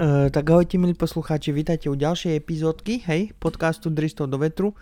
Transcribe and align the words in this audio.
Uh, 0.00 0.32
tak 0.32 0.48
ahojte 0.48 0.80
milí 0.80 0.96
poslucháči, 0.96 1.52
vítajte 1.52 1.92
u 1.92 1.96
ďalšej 1.96 2.32
epizódky, 2.32 3.04
hej, 3.04 3.36
podcastu 3.36 3.92
Dristov 3.92 4.32
do 4.32 4.40
vetru. 4.40 4.72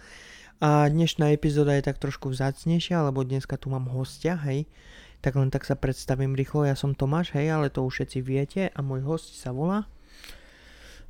A 0.63 0.87
dnešná 0.87 1.35
epizóda 1.35 1.75
je 1.75 1.91
tak 1.91 1.99
trošku 1.99 2.31
vzácnejšia, 2.31 3.03
lebo 3.03 3.27
dneska 3.27 3.59
tu 3.59 3.67
mám 3.67 3.91
hostia, 3.91 4.39
hej. 4.47 4.71
Tak 5.19 5.35
len 5.35 5.51
tak 5.51 5.67
sa 5.67 5.75
predstavím 5.75 6.39
rýchlo, 6.39 6.71
ja 6.71 6.79
som 6.79 6.95
Tomáš, 6.95 7.35
hej, 7.35 7.51
ale 7.51 7.67
to 7.67 7.83
už 7.83 7.99
všetci 7.99 8.19
viete 8.23 8.63
a 8.71 8.79
môj 8.79 9.03
host 9.03 9.35
sa 9.35 9.51
volá... 9.51 9.91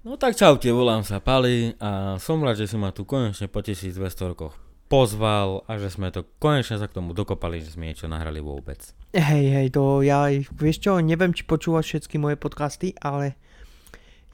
No 0.01 0.17
tak 0.17 0.41
čaute, 0.41 0.73
volám 0.73 1.05
sa 1.05 1.21
Pali 1.21 1.77
a 1.77 2.17
som 2.17 2.41
rád, 2.41 2.65
že 2.65 2.73
si 2.73 2.81
ma 2.81 2.97
tu 2.97 3.05
konečne 3.05 3.45
po 3.45 3.61
1200 3.61 3.93
rokoch 4.33 4.57
pozval 4.89 5.69
a 5.69 5.77
že 5.77 5.93
sme 5.93 6.09
to 6.09 6.25
konečne 6.41 6.81
sa 6.81 6.89
k 6.89 6.97
tomu 6.97 7.13
dokopali, 7.13 7.61
že 7.61 7.77
sme 7.77 7.93
niečo 7.93 8.09
nahrali 8.09 8.41
vôbec. 8.41 8.81
Hej, 9.13 9.45
hej, 9.53 9.69
to 9.69 10.01
ja, 10.01 10.33
vieš 10.57 10.81
čo, 10.81 10.97
neviem, 11.05 11.37
či 11.37 11.45
počúvaš 11.45 11.93
všetky 11.93 12.17
moje 12.17 12.41
podcasty, 12.41 12.97
ale 13.05 13.37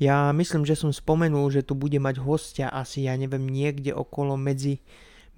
ja 0.02 0.34
myslím, 0.34 0.66
že 0.66 0.74
som 0.74 0.90
spomenul, 0.90 1.50
že 1.54 1.62
tu 1.62 1.78
bude 1.78 1.96
mať 2.02 2.18
hostia 2.18 2.66
asi, 2.70 3.06
ja 3.06 3.14
neviem, 3.14 3.46
niekde 3.46 3.94
okolo 3.94 4.34
medzi, 4.34 4.82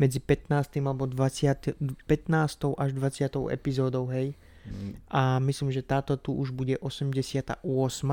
medzi 0.00 0.16
15. 0.18 0.80
alebo 0.80 1.04
20, 1.04 1.76
15. 2.08 2.80
až 2.80 2.90
20. 2.96 3.52
epizódou, 3.52 4.08
hej. 4.08 4.32
A 5.06 5.38
myslím, 5.38 5.70
že 5.70 5.86
táto 5.86 6.18
tu 6.18 6.34
už 6.34 6.50
bude 6.50 6.74
88, 6.82 7.62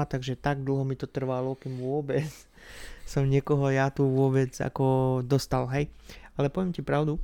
takže 0.05 0.37
tak 0.37 0.61
dlho 0.61 0.85
mi 0.85 0.93
to 0.93 1.09
trvalo, 1.09 1.57
kým 1.57 1.81
vôbec 1.81 2.29
som 3.11 3.25
niekoho 3.25 3.73
ja 3.73 3.89
tu 3.89 4.05
vôbec 4.05 4.53
ako 4.61 5.19
dostal, 5.25 5.65
hej. 5.73 5.89
Ale 6.37 6.53
poviem 6.53 6.73
ti 6.73 6.85
pravdu, 6.85 7.17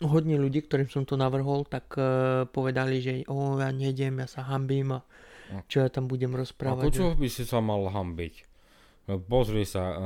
hodne 0.00 0.40
ľudí, 0.40 0.64
ktorým 0.64 0.88
som 0.88 1.04
to 1.04 1.14
navrhol, 1.14 1.68
tak 1.68 1.92
uh, 2.00 2.48
povedali, 2.48 3.04
že 3.04 3.12
o, 3.28 3.60
ja 3.60 3.68
nejdem, 3.70 4.24
ja 4.24 4.28
sa 4.30 4.46
hambím 4.48 4.96
a 4.96 5.04
čo 5.66 5.82
ja 5.82 5.88
tam 5.90 6.06
budem 6.06 6.32
rozprávať. 6.34 6.84
A 6.86 6.94
čo 6.94 7.06
by 7.18 7.28
si 7.28 7.42
sa 7.42 7.58
mal 7.58 7.86
hambiť? 7.90 8.34
No, 9.10 9.18
pozri 9.18 9.66
sa, 9.66 9.84
uh, 9.96 10.00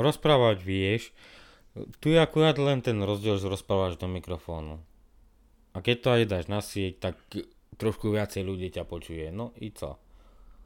rozprávať 0.00 0.58
vieš, 0.64 1.12
tu 2.00 2.10
je 2.10 2.18
akurát 2.18 2.56
len 2.56 2.80
ten 2.80 2.96
rozdiel, 2.98 3.36
že 3.36 3.50
rozprávaš 3.50 4.00
do 4.00 4.08
mikrofónu. 4.08 4.80
A 5.76 5.84
keď 5.84 5.96
to 6.00 6.08
aj 6.10 6.22
dáš 6.26 6.46
na 6.50 6.60
sieť, 6.64 7.12
tak 7.12 7.14
trošku 7.78 8.10
viacej 8.10 8.42
ľudí 8.42 8.72
ťa 8.74 8.88
počuje. 8.88 9.30
No 9.30 9.54
i 9.62 9.70
co? 9.70 10.00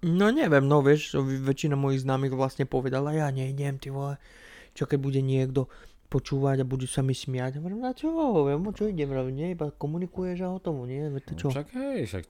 No 0.02 0.34
neviem, 0.34 0.66
no 0.66 0.82
vieš, 0.82 1.14
väčšina 1.22 1.78
mojich 1.78 2.02
známych 2.02 2.34
vlastne 2.34 2.66
povedala, 2.66 3.14
ja 3.14 3.30
nejdem, 3.30 3.78
ty 3.78 3.94
vole, 3.94 4.18
čo 4.74 4.88
keď 4.88 4.98
bude 4.98 5.20
niekto 5.22 5.70
počúvať 6.12 6.60
a 6.60 6.68
budú 6.68 6.84
sa 6.84 7.00
mi 7.00 7.16
smiať. 7.16 7.56
Hovorím, 7.56 7.80
na 7.80 7.96
čo, 7.96 8.12
viem, 8.44 8.60
čo 8.76 8.84
idem 8.92 9.08
nie, 9.32 9.56
iba 9.56 9.72
komunikuješ 9.72 10.44
a 10.44 10.52
hotovo, 10.52 10.84
nie, 10.84 11.08
to 11.24 11.32
čo? 11.32 11.48
Však 11.48 11.68
hej, 11.72 12.00
však, 12.04 12.24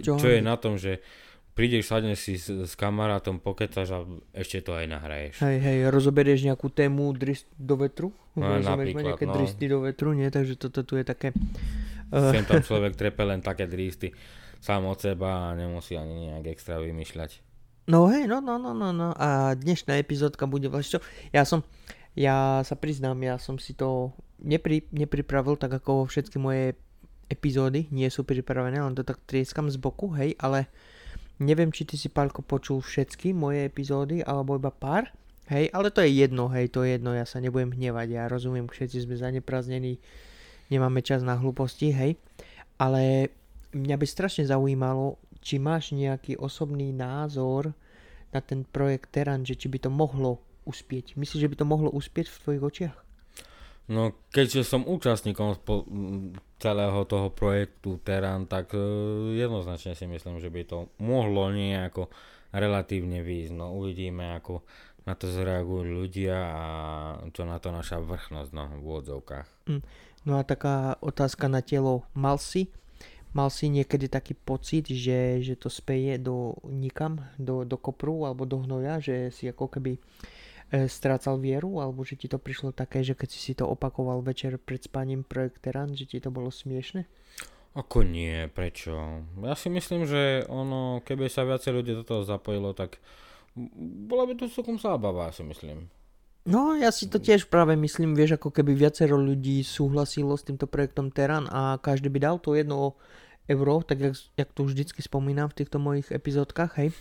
čo, 0.00 0.16
čo 0.16 0.28
je 0.32 0.40
na 0.40 0.56
tom, 0.56 0.80
že 0.80 1.04
prídeš, 1.52 1.92
sadneš 1.92 2.18
si 2.24 2.34
s, 2.40 2.48
s 2.48 2.72
kamarátom, 2.80 3.44
pokecaš 3.44 3.88
a 3.92 4.00
ešte 4.32 4.64
to 4.64 4.72
aj 4.72 4.88
nahraješ. 4.88 5.44
Hej, 5.44 5.56
hej, 5.60 5.78
rozoberieš 5.92 6.48
nejakú 6.48 6.72
tému 6.72 7.12
drist 7.12 7.44
do 7.60 7.76
vetru, 7.76 8.08
no, 8.40 8.56
napríklad, 8.56 9.12
nejaké 9.12 9.28
no. 9.28 9.36
dristy 9.36 9.68
do 9.68 9.84
vetru, 9.84 10.16
nie, 10.16 10.32
takže 10.32 10.56
toto 10.56 10.80
tu 10.80 10.96
je 10.96 11.04
také... 11.04 11.36
Uh... 12.08 12.32
Sem 12.32 12.48
tam 12.48 12.64
človek 12.72 12.96
trepe 12.96 13.20
len 13.28 13.44
také 13.44 13.68
dristy 13.68 14.16
sám 14.60 14.84
od 14.86 15.00
seba 15.00 15.50
a 15.50 15.56
nemusí 15.56 15.96
ani 15.96 16.30
nejak 16.30 16.52
extra 16.52 16.76
vymýšľať. 16.78 17.40
No 17.88 18.06
hej, 18.12 18.28
no, 18.28 18.38
no, 18.44 18.60
no, 18.60 18.76
no, 18.76 18.92
no. 18.92 19.10
A 19.16 19.56
dnešná 19.56 19.98
epizódka 19.98 20.44
bude 20.46 20.68
vlastne 20.68 20.96
čo? 20.96 21.04
Ja 21.34 21.42
som, 21.48 21.64
ja 22.20 22.60
sa 22.60 22.76
priznám, 22.76 23.16
ja 23.24 23.40
som 23.40 23.56
si 23.56 23.72
to 23.72 24.12
nepri, 24.44 24.84
nepripravil 24.92 25.56
tak 25.56 25.72
ako 25.80 26.04
všetky 26.04 26.36
moje 26.36 26.76
epizódy, 27.32 27.88
nie 27.88 28.12
sú 28.12 28.28
pripravené, 28.28 28.76
len 28.76 28.92
to 28.92 29.00
tak 29.00 29.24
trieskam 29.24 29.72
z 29.72 29.80
boku, 29.80 30.12
hej, 30.12 30.36
ale 30.36 30.68
neviem, 31.40 31.72
či 31.72 31.88
ty 31.88 31.96
si, 31.96 32.12
Pálko, 32.12 32.44
počul 32.44 32.84
všetky 32.84 33.32
moje 33.32 33.64
epizódy, 33.64 34.20
alebo 34.20 34.60
iba 34.60 34.68
pár, 34.68 35.08
hej, 35.48 35.72
ale 35.72 35.88
to 35.88 36.04
je 36.04 36.12
jedno, 36.12 36.52
hej, 36.52 36.68
to 36.68 36.84
je 36.84 37.00
jedno, 37.00 37.16
ja 37.16 37.24
sa 37.24 37.40
nebudem 37.40 37.72
hnevať, 37.72 38.08
ja 38.12 38.28
rozumiem, 38.28 38.68
všetci 38.68 39.08
sme 39.08 39.16
zaneprázdnení, 39.16 39.96
nemáme 40.68 41.00
čas 41.00 41.24
na 41.24 41.40
hlúposti, 41.40 41.94
hej, 41.94 42.20
ale 42.76 43.32
mňa 43.72 43.96
by 43.96 44.06
strašne 44.06 44.44
zaujímalo, 44.44 45.16
či 45.40 45.56
máš 45.56 45.96
nejaký 45.96 46.36
osobný 46.36 46.92
názor 46.92 47.72
na 48.28 48.44
ten 48.44 48.66
projekt 48.68 49.08
Teran, 49.14 49.46
že 49.46 49.56
či 49.56 49.72
by 49.72 49.88
to 49.88 49.88
mohlo 49.88 50.49
uspieť. 50.70 51.18
Myslíš, 51.18 51.42
že 51.42 51.50
by 51.50 51.56
to 51.58 51.66
mohlo 51.66 51.90
uspieť 51.90 52.30
v 52.30 52.40
tvojich 52.46 52.62
očiach? 52.62 52.96
No, 53.90 54.14
keďže 54.30 54.62
som 54.62 54.86
účastníkom 54.86 55.58
spo- 55.58 55.82
celého 56.62 57.02
toho 57.10 57.34
projektu 57.34 57.98
Teran, 58.06 58.46
tak 58.46 58.70
uh, 58.78 59.34
jednoznačne 59.34 59.98
si 59.98 60.06
myslím, 60.06 60.38
že 60.38 60.46
by 60.46 60.62
to 60.62 60.78
mohlo 61.02 61.50
nejako 61.50 62.06
relatívne 62.54 63.26
výjsť. 63.26 63.52
No, 63.58 63.74
uvidíme, 63.74 64.38
ako 64.38 64.62
na 65.10 65.18
to 65.18 65.26
zareagujú 65.26 65.90
ľudia 65.90 66.38
a 66.38 66.64
čo 67.34 67.42
na 67.42 67.58
to 67.58 67.74
naša 67.74 67.98
vrchnosť 67.98 68.50
no, 68.54 68.70
v 68.78 68.84
úvodzovkách. 68.86 69.48
Mm. 69.66 69.82
No 70.22 70.38
a 70.38 70.46
taká 70.46 70.94
otázka 71.02 71.50
na 71.50 71.64
telo. 71.64 72.06
Mal 72.14 72.38
si 72.38 72.70
Mal 73.30 73.46
si 73.46 73.70
niekedy 73.70 74.10
taký 74.10 74.34
pocit, 74.34 74.90
že, 74.90 75.38
že 75.38 75.54
to 75.54 75.70
speje 75.70 76.18
do 76.18 76.58
nikam, 76.66 77.22
do, 77.38 77.62
do 77.62 77.78
kopru 77.78 78.26
alebo 78.26 78.42
do 78.42 78.58
hnoja, 78.58 78.98
že 78.98 79.30
si 79.30 79.46
ako 79.46 79.70
keby 79.70 79.94
e, 79.94 80.00
strácal 80.70 81.38
vieru, 81.42 81.82
alebo 81.82 82.06
že 82.06 82.14
ti 82.14 82.30
to 82.30 82.38
prišlo 82.38 82.70
také, 82.70 83.02
že 83.02 83.18
keď 83.18 83.28
si 83.30 83.38
si 83.42 83.52
to 83.58 83.66
opakoval 83.66 84.22
večer 84.22 84.54
pred 84.56 84.78
spaním 84.82 85.26
projekt 85.26 85.66
Teran, 85.66 85.98
že 85.98 86.06
ti 86.06 86.22
to 86.22 86.30
bolo 86.30 86.54
smiešne? 86.54 87.10
Ako 87.74 88.02
nie, 88.02 88.50
prečo? 88.50 89.22
Ja 89.46 89.54
si 89.54 89.70
myslím, 89.70 90.02
že 90.02 90.42
ono, 90.50 91.02
keby 91.06 91.30
sa 91.30 91.46
viacej 91.46 91.70
ľudí 91.70 91.92
do 91.94 92.02
toho 92.02 92.22
zapojilo, 92.26 92.74
tak 92.74 92.98
bola 94.10 94.26
by 94.26 94.34
to 94.38 94.50
celkom 94.50 94.78
zábava, 94.78 95.30
si 95.30 95.46
myslím. 95.46 95.86
No, 96.48 96.72
ja 96.72 96.88
si 96.90 97.06
to 97.06 97.20
tiež 97.20 97.52
práve 97.52 97.76
myslím, 97.76 98.16
vieš, 98.16 98.40
ako 98.40 98.50
keby 98.50 98.72
viacero 98.72 99.20
ľudí 99.20 99.60
súhlasilo 99.60 100.34
s 100.34 100.46
týmto 100.46 100.66
projektom 100.66 101.12
Teran 101.12 101.46
a 101.46 101.76
každý 101.78 102.08
by 102.08 102.18
dal 102.18 102.36
to 102.40 102.56
jedno 102.56 102.96
euro, 103.46 103.82
tak 103.84 104.00
jak, 104.00 104.14
jak 104.38 104.50
to 104.50 104.64
vždycky 104.64 105.02
spomínam 105.02 105.50
v 105.50 105.58
týchto 105.62 105.78
mojich 105.82 106.08
epizódkach, 106.08 106.74
hej, 106.80 106.94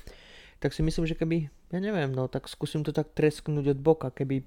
tak 0.60 0.76
si 0.76 0.84
myslím, 0.84 1.08
že 1.08 1.16
keby, 1.16 1.50
ja 1.70 1.80
neviem, 1.82 2.10
no, 2.14 2.26
tak 2.26 2.50
skúsim 2.50 2.82
to 2.82 2.90
tak 2.90 3.14
tresknúť 3.14 3.78
od 3.78 3.80
boka, 3.80 4.10
keby 4.10 4.42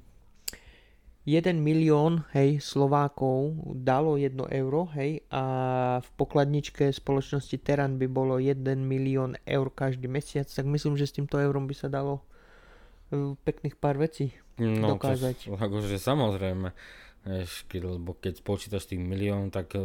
1 1.23 1.55
milión, 1.55 2.27
hej, 2.35 2.59
Slovákov 2.59 3.55
dalo 3.79 4.19
1 4.19 4.35
euro, 4.59 4.91
hej, 4.99 5.23
a 5.31 5.43
v 6.03 6.09
pokladničke 6.19 6.91
spoločnosti 6.91 7.55
Teran 7.63 7.95
by 7.95 8.11
bolo 8.11 8.43
1 8.43 8.59
milión 8.83 9.39
eur 9.47 9.71
každý 9.71 10.11
mesiac, 10.11 10.51
tak 10.51 10.67
myslím, 10.67 10.99
že 10.99 11.07
s 11.07 11.15
týmto 11.15 11.39
eurom 11.39 11.71
by 11.71 11.75
sa 11.79 11.87
dalo 11.87 12.27
pekných 13.47 13.77
pár 13.77 14.01
vecí 14.01 14.33
no, 14.59 14.99
dokázať. 14.99 15.53
To, 15.53 15.55
akože 15.55 16.01
samozrejme, 16.01 16.75
vieš, 17.29 17.69
keď, 17.71 17.81
lebo 17.99 18.19
keď 18.19 18.43
počítaš 18.43 18.89
tých 18.89 18.99
milión, 18.99 19.53
tak 19.53 19.77
e, 19.77 19.81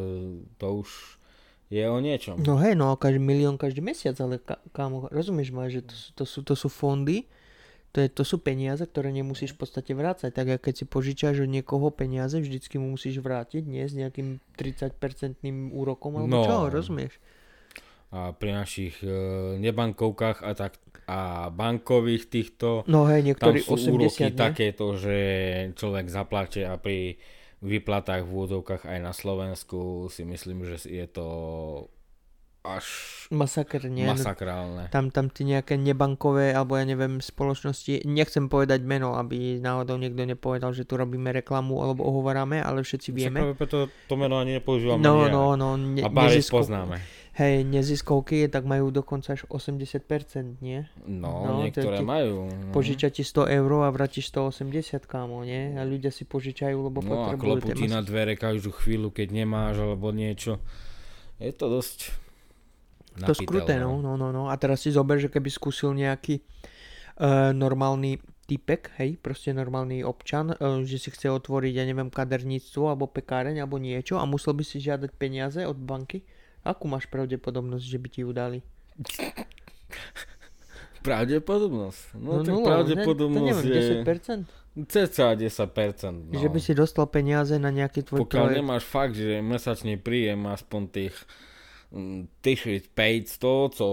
to 0.57 0.67
už 0.81 1.19
je 1.67 1.83
o 1.83 1.99
niečom. 1.99 2.39
No 2.39 2.55
hej, 2.63 2.79
no 2.79 2.95
každý 2.95 3.19
milión 3.19 3.59
každý 3.59 3.83
mesiac, 3.83 4.15
ale 4.23 4.39
ka, 4.39 4.59
kámo, 4.71 5.11
rozumieš 5.11 5.51
ma, 5.51 5.67
že 5.67 5.83
to, 5.83 5.95
to, 6.19 6.23
sú, 6.23 6.39
to 6.43 6.55
sú 6.55 6.71
fondy, 6.71 7.27
to, 7.91 8.03
je, 8.03 8.07
to 8.11 8.23
sú 8.23 8.39
peniaze, 8.39 8.83
ktoré 8.83 9.11
nemusíš 9.11 9.55
v 9.57 9.67
podstate 9.67 9.91
vrácať. 9.91 10.31
Tak 10.31 10.63
keď 10.63 10.73
si 10.73 10.85
požičaš 10.85 11.43
od 11.43 11.51
niekoho 11.51 11.91
peniaze, 11.91 12.37
vždycky 12.39 12.79
mu 12.79 12.95
musíš 12.95 13.19
vrátiť, 13.19 13.63
nie 13.67 13.83
s 13.83 13.97
nejakým 13.97 14.39
30% 14.55 15.43
úrokom, 15.73 16.19
alebo 16.19 16.39
no. 16.39 16.43
čo, 16.45 16.55
rozumieš? 16.71 17.19
a 18.07 18.31
pri 18.31 18.55
našich 18.55 19.03
e, 19.03 19.11
nebankovkách 19.59 20.39
a 20.39 20.51
tak 20.55 20.79
a 21.07 21.51
bankových 21.51 22.27
týchto 22.27 22.83
no 22.87 23.07
hej, 23.07 23.23
niektorí 23.23 23.63
tam 23.63 23.67
sú 23.67 23.91
80, 23.91 23.95
úroky 23.95 24.23
ne? 24.27 24.35
takéto, 24.35 24.85
že 24.95 25.17
človek 25.75 26.07
zaplače 26.07 26.67
a 26.67 26.79
pri 26.79 27.19
vyplatách 27.61 28.25
v 28.25 28.31
úvodzovkách 28.31 28.85
aj 28.85 28.99
na 29.01 29.13
Slovensku 29.13 30.09
si 30.13 30.21
myslím, 30.21 30.65
že 30.65 30.85
je 30.85 31.07
to 31.09 31.27
až 32.67 32.85
Masakr, 33.31 33.87
nie? 33.87 34.03
masakrálne. 34.03 34.91
Tam, 34.91 35.07
tam 35.07 35.31
tie 35.31 35.47
nejaké 35.47 35.79
nebankové, 35.79 36.51
alebo 36.51 36.75
ja 36.75 36.83
neviem, 36.83 37.23
spoločnosti, 37.23 38.03
nechcem 38.03 38.51
povedať 38.51 38.83
meno, 38.83 39.15
aby 39.15 39.63
náhodou 39.63 39.95
niekto 39.95 40.27
nepovedal, 40.27 40.75
že 40.75 40.83
tu 40.83 40.99
robíme 40.99 41.31
reklamu 41.31 41.79
alebo 41.79 42.03
ohovoráme, 42.03 42.59
ale 42.59 42.83
všetci 42.83 43.09
vieme. 43.15 43.39
Však 43.39 43.55
preto 43.55 43.77
to 43.87 44.13
meno 44.19 44.35
ani 44.35 44.59
nepoužívam 44.59 44.99
no, 44.99 45.23
ani 45.23 45.31
no, 45.31 45.43
no, 45.55 45.69
ne, 45.79 46.03
A 46.03 46.11
bári 46.11 46.43
poznáme 46.43 47.16
hej, 47.37 47.61
neziskovky, 47.61 48.49
tak 48.49 48.65
majú 48.65 48.89
dokonca 48.89 49.37
až 49.37 49.45
80%, 49.45 50.57
nie? 50.57 50.89
No, 51.05 51.45
no 51.45 51.51
niektoré 51.61 52.01
ti, 52.01 52.05
majú. 52.05 52.49
No. 52.49 52.73
Požiča 52.73 53.13
ti 53.13 53.21
100 53.21 53.53
eur 53.61 53.71
a 53.85 53.89
vrátiš 53.93 54.33
180, 54.33 55.05
kámo, 55.05 55.45
nie? 55.45 55.77
A 55.77 55.85
ľudia 55.85 56.09
si 56.09 56.25
požičajú, 56.25 56.77
lebo 56.81 57.05
no, 57.05 57.13
potrebujú. 57.13 57.37
No 57.37 57.61
a 57.61 57.61
klopú 57.61 57.69
ti 57.77 57.85
na 57.85 58.01
dvere 58.01 58.33
každú 58.33 58.73
chvíľu, 58.73 59.13
keď 59.13 59.37
nemáš 59.37 59.77
alebo 59.77 60.09
niečo. 60.09 60.57
Je 61.37 61.53
to 61.53 61.69
dosť 61.69 62.09
To 63.21 63.33
skruté, 63.37 63.77
no. 63.77 64.01
no, 64.01 64.17
no, 64.17 64.33
no. 64.33 64.49
A 64.49 64.57
teraz 64.57 64.81
si 64.81 64.89
zober, 64.89 65.21
že 65.21 65.29
keby 65.29 65.53
skúsil 65.53 65.93
nejaký 65.93 66.41
uh, 66.41 67.53
normálny 67.53 68.17
typek, 68.49 68.97
hej, 68.97 69.21
proste 69.21 69.53
normálny 69.53 70.01
občan, 70.01 70.57
uh, 70.57 70.81
že 70.81 70.97
si 70.97 71.09
chce 71.13 71.29
otvoriť, 71.29 71.73
ja 71.77 71.85
neviem, 71.85 72.09
kaderníctvo 72.09 72.89
alebo 72.89 73.05
pekáreň 73.05 73.61
alebo 73.61 73.77
niečo 73.77 74.17
a 74.17 74.25
musel 74.25 74.57
by 74.57 74.65
si 74.65 74.81
žiadať 74.81 75.13
peniaze 75.17 75.61
od 75.61 75.77
banky, 75.77 76.25
Akú 76.61 76.85
máš 76.85 77.05
pravdepodobnosť, 77.05 77.83
že 77.83 77.97
by 77.97 78.07
ti 78.07 78.19
ju 78.21 78.31
dali? 78.31 78.59
Pravdepodobnosť. 80.99 82.01
No, 82.15 82.19
No, 82.19 82.43
tak 82.43 82.51
nula, 82.51 82.59
ne? 82.59 82.67
pravdepodobnosť 82.67 83.61
to 83.61 83.69
neviem, 83.69 84.03
je 84.03 84.03
10%? 84.03 84.85
cca 84.85 85.27
10%. 85.33 86.29
No. 86.29 86.35
Že 86.35 86.47
by 86.51 86.59
si 86.59 86.73
dostal 86.73 87.05
peniaze 87.07 87.55
na 87.55 87.71
nejaký 87.71 88.03
tvoj 88.03 88.19
Pokiaľ 88.21 88.43
projekt. 88.43 88.57
nemáš 88.57 88.83
fakt, 88.83 89.15
že 89.15 89.39
mesačný 89.39 89.97
príjem 89.97 90.45
aspoň 90.45 90.81
tých 90.87 91.15
mm, 91.89 92.43
1500, 92.43 92.93
co 93.73 93.87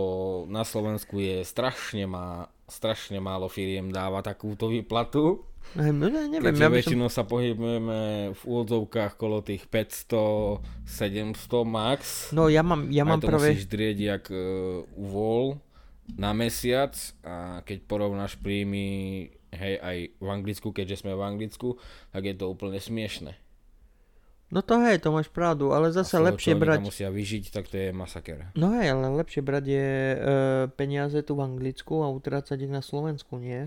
na 0.46 0.60
Slovensku 0.62 1.16
je 1.16 1.40
strašne 1.40 2.04
má, 2.04 2.26
strašne 2.66 3.16
málo 3.16 3.46
firiem 3.46 3.88
dáva 3.88 4.20
takúto 4.20 4.66
výplatu. 4.66 5.44
No, 5.74 5.82
ne, 5.82 6.30
neviem, 6.30 6.54
Keďže 6.54 6.64
ja 6.64 6.70
by 6.70 6.76
som... 6.76 6.78
väčšinou 6.78 7.08
sa 7.10 7.24
pohybujeme 7.26 7.98
v 8.36 8.42
úvodzovkách 8.46 9.12
kolo 9.18 9.42
tých 9.42 9.66
500, 9.66 10.62
700 10.86 11.64
max. 11.66 12.00
No 12.30 12.46
ja 12.46 12.62
mám, 12.62 12.92
ja 12.94 13.02
mám 13.02 13.18
to 13.18 13.32
prvé... 13.32 13.56
musíš 13.56 13.66
drieť 13.66 13.98
jak 13.98 14.24
uh, 14.30 14.86
vol 14.94 15.58
na 16.14 16.36
mesiac 16.36 16.94
a 17.24 17.64
keď 17.64 17.78
porovnáš 17.88 18.36
príjmy 18.38 19.28
hej, 19.54 19.74
aj 19.80 19.98
v 20.20 20.28
Anglicku, 20.28 20.70
keďže 20.70 21.06
sme 21.06 21.16
v 21.16 21.22
Anglicku, 21.24 21.80
tak 22.12 22.28
je 22.28 22.34
to 22.36 22.50
úplne 22.50 22.78
smiešne. 22.78 23.34
No 24.54 24.62
to 24.62 24.78
hej, 24.86 25.02
to 25.02 25.10
máš 25.10 25.26
pravdu, 25.34 25.74
ale 25.74 25.90
zase 25.90 26.14
lepšie 26.14 26.54
brať... 26.54 26.78
musia 26.86 27.10
vyžiť, 27.10 27.50
tak 27.50 27.66
to 27.66 27.74
je 27.74 27.88
masaker. 27.90 28.54
No 28.54 28.70
hej, 28.78 28.94
ale 28.94 29.10
lepšie 29.18 29.42
brať 29.42 29.64
je 29.66 29.88
e, 29.90 30.18
peniaze 30.78 31.18
tu 31.26 31.34
v 31.34 31.42
Anglicku 31.42 32.06
a 32.06 32.08
utrácať 32.14 32.62
ich 32.62 32.70
na 32.70 32.78
Slovensku, 32.78 33.42
nie? 33.42 33.66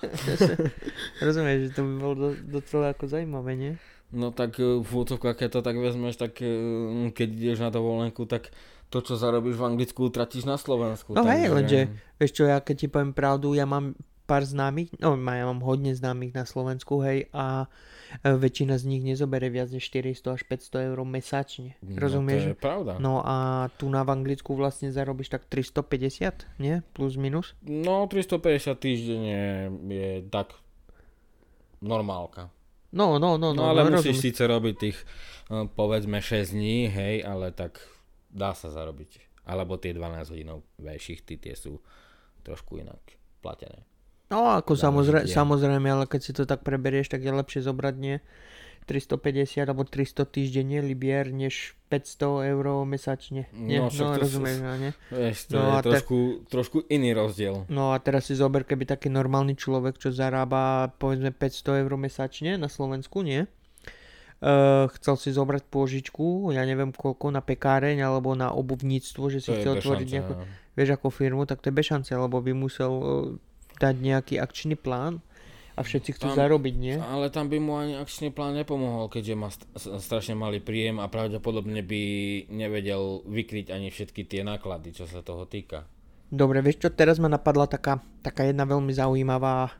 Rozumieš, 1.26 1.68
že 1.68 1.70
to 1.76 1.80
by 1.84 1.92
bolo 2.00 2.14
do, 2.16 2.28
docela 2.48 2.96
ako 2.96 3.12
zaujímavé, 3.12 3.52
nie? 3.60 3.72
No 4.12 4.28
tak 4.32 4.60
eh, 4.60 4.80
v 4.80 4.88
úvodzovkách, 4.88 5.36
keď 5.40 5.48
to 5.48 5.60
tak 5.64 5.76
vezmeš, 5.80 6.20
tak 6.20 6.40
eh, 6.44 7.08
keď 7.12 7.28
ideš 7.32 7.60
na 7.64 7.72
dovolenku, 7.72 8.28
tak 8.28 8.52
to, 8.92 9.00
čo 9.00 9.16
zarobíš 9.16 9.56
v 9.56 9.66
Anglicku, 9.72 10.12
tratíš 10.12 10.44
na 10.44 10.60
Slovensku. 10.60 11.16
No 11.16 11.24
hej, 11.24 11.48
lenže, 11.48 11.88
vieš 12.20 12.32
čo, 12.36 12.44
ja 12.44 12.60
keď 12.60 12.76
ti 12.76 12.86
poviem 12.92 13.16
pravdu, 13.16 13.56
ja 13.56 13.64
mám 13.64 13.96
pár 14.22 14.42
známych, 14.42 14.94
no 14.98 15.14
ja 15.14 15.44
mám 15.44 15.60
hodne 15.60 15.92
známych 15.92 16.32
na 16.32 16.42
Slovensku, 16.42 17.02
hej, 17.02 17.26
a 17.30 17.66
e, 18.22 18.32
väčšina 18.32 18.78
z 18.78 18.84
nich 18.86 19.02
nezobere 19.02 19.48
viac 19.48 19.68
než 19.68 19.82
400 19.86 20.38
až 20.38 20.42
500 20.46 20.88
eur 20.88 20.98
mesačne. 21.02 21.74
No, 21.82 21.94
to 21.94 22.00
Rozumieš? 22.00 22.42
je 22.50 22.56
pravda. 22.56 22.96
No 22.96 23.20
a 23.20 23.68
tu 23.76 23.90
na 23.90 24.06
v 24.06 24.14
Anglicku 24.14 24.54
vlastne 24.54 24.88
zarobíš 24.88 25.30
tak 25.30 25.46
350, 25.46 26.46
nie? 26.58 26.80
Plus 26.92 27.14
minus. 27.14 27.52
No 27.62 28.06
350 28.06 28.78
týždenne 28.78 29.40
je 29.86 30.22
tak 30.30 30.54
normálka. 31.80 32.48
No, 32.92 33.16
no, 33.16 33.40
no, 33.40 33.52
No, 33.52 33.56
no, 33.56 33.62
ale 33.68 33.88
no 33.88 33.96
musíš 33.96 34.20
rozumiem. 34.20 34.26
síce 34.28 34.42
robiť 34.44 34.74
tých 34.76 34.98
eh, 35.00 35.64
povedzme 35.66 36.20
6 36.20 36.52
dní, 36.52 36.88
hej, 36.88 37.24
ale 37.24 37.50
tak 37.50 37.80
dá 38.28 38.52
sa 38.52 38.68
zarobiť. 38.68 39.18
Alebo 39.42 39.74
tie 39.74 39.90
12 39.90 40.30
hodinov 40.30 40.62
šichty, 40.78 41.34
tie 41.34 41.56
sú 41.56 41.82
trošku 42.46 42.78
inak 42.78 43.00
platené. 43.42 43.82
No 44.32 44.56
ako 44.56 44.72
samozrejme, 44.74 45.28
samozrejme, 45.28 45.88
ale 45.92 46.04
keď 46.08 46.20
si 46.20 46.32
to 46.32 46.48
tak 46.48 46.64
preberieš, 46.64 47.12
tak 47.12 47.20
je 47.20 47.28
lepšie 47.30 47.60
zobrať 47.60 47.94
nie 48.00 48.16
350 48.82 49.62
alebo 49.62 49.86
300 49.86 50.26
týždenne 50.26 50.82
libier, 50.82 51.30
než 51.30 51.78
500 51.86 52.50
eur 52.50 52.82
mesačne. 52.82 53.46
Nie? 53.54 53.78
No, 53.78 53.86
No, 53.86 54.18
rozumieš, 54.18 54.58
no, 54.58 54.74
nie? 54.74 54.90
Vieš, 55.06 55.38
to 55.46 55.54
No 55.54 55.62
je 55.62 55.78
te- 55.78 55.82
trošku, 55.86 56.18
trošku 56.50 56.78
iný 56.90 57.14
rozdiel. 57.14 57.62
No 57.70 57.94
a 57.94 58.02
teraz 58.02 58.26
si 58.26 58.34
zober, 58.34 58.66
keby 58.66 58.88
taký 58.88 59.06
normálny 59.06 59.54
človek, 59.54 60.02
čo 60.02 60.10
zarába 60.10 60.90
povedzme 60.98 61.30
500 61.30 61.86
eur 61.86 61.92
mesačne 61.94 62.58
na 62.58 62.66
Slovensku, 62.66 63.22
nie? 63.22 63.46
Uh, 64.42 64.90
chcel 64.98 65.14
si 65.14 65.30
zobrať 65.30 65.70
pôžičku, 65.70 66.50
ja 66.50 66.66
neviem 66.66 66.90
koľko, 66.90 67.30
na 67.30 67.38
pekáreň 67.38 68.02
alebo 68.02 68.34
na 68.34 68.50
obuvníctvo, 68.50 69.30
že 69.30 69.38
si 69.38 69.54
To 69.54 69.54
chcel 69.54 69.72
otvoriť 69.78 70.08
nejakú, 70.10 70.34
no. 70.34 70.42
vieš, 70.74 70.98
ako 70.98 71.14
firmu, 71.14 71.46
tak 71.46 71.62
to 71.62 71.70
je 71.70 71.78
bez 71.78 71.86
šance, 71.86 72.10
lebo 72.10 72.42
by 72.42 72.50
musel 72.50 72.90
uh, 72.90 73.06
dať 73.82 73.94
nejaký 73.98 74.34
akčný 74.38 74.78
plán 74.78 75.18
a 75.74 75.80
všetci 75.82 76.14
chcú 76.14 76.30
Tam- 76.30 76.38
zarobiť, 76.38 76.74
nie? 76.78 76.96
Ale 77.00 77.32
tam 77.32 77.50
by 77.50 77.58
mu 77.58 77.74
ani 77.74 77.98
akčný 77.98 78.30
plán 78.30 78.54
nepomohol, 78.54 79.10
keďže 79.10 79.34
má 79.34 79.48
st- 79.50 79.66
strašne 79.98 80.38
malý 80.38 80.62
príjem 80.62 81.02
a 81.02 81.10
pravdepodobne 81.10 81.82
by 81.82 82.02
nevedel 82.46 83.26
vykryť 83.26 83.72
ani 83.72 83.90
všetky 83.90 84.22
tie 84.22 84.46
náklady, 84.46 84.94
čo 84.94 85.10
sa 85.10 85.24
toho 85.24 85.48
týka. 85.48 85.88
Dobre, 86.28 86.62
vieš 86.62 86.80
čo, 86.80 86.88
teraz 86.88 87.18
ma 87.18 87.28
napadla 87.28 87.66
taká, 87.66 88.00
taká 88.22 88.46
jedna 88.46 88.64
veľmi 88.64 88.92
zaujímavá 88.92 89.74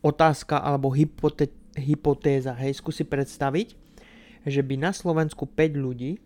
otázka 0.00 0.58
alebo 0.58 0.90
hypote- 0.90 1.52
hypotéza. 1.74 2.54
Hej, 2.54 2.78
skúsi 2.78 3.02
predstaviť, 3.02 3.74
že 4.46 4.62
by 4.62 4.74
na 4.78 4.90
Slovensku 4.90 5.46
5 5.46 5.74
ľudí 5.74 6.18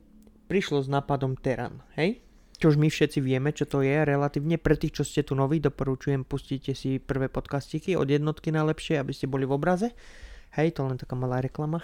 prišlo 0.48 0.84
s 0.84 0.88
nápadom 0.88 1.36
Teran. 1.40 1.80
Hej? 1.96 2.20
Čo 2.60 2.76
už 2.76 2.76
my 2.76 2.92
všetci 2.92 3.24
vieme, 3.24 3.56
čo 3.56 3.64
to 3.64 3.80
je 3.80 4.04
relatívne. 4.04 4.60
Pre 4.60 4.76
tých, 4.76 5.00
čo 5.00 5.04
ste 5.08 5.24
tu 5.24 5.32
noví, 5.32 5.64
doporučujem, 5.64 6.28
pustite 6.28 6.76
si 6.76 7.00
prvé 7.00 7.32
podcastiky 7.32 7.96
od 7.96 8.04
jednotky 8.04 8.52
najlepšie, 8.52 9.00
aby 9.00 9.16
ste 9.16 9.24
boli 9.24 9.48
v 9.48 9.56
obraze. 9.56 9.96
Hej, 10.60 10.76
to 10.76 10.84
len 10.84 11.00
taká 11.00 11.16
malá 11.16 11.40
reklama. 11.40 11.80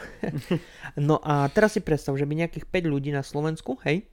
no 1.08 1.16
a 1.24 1.48
teraz 1.48 1.78
si 1.78 1.80
predstav, 1.80 2.12
že 2.20 2.28
by 2.28 2.44
nejakých 2.44 2.68
5 2.68 2.92
ľudí 2.92 3.08
na 3.08 3.24
Slovensku, 3.24 3.80
hej, 3.88 4.04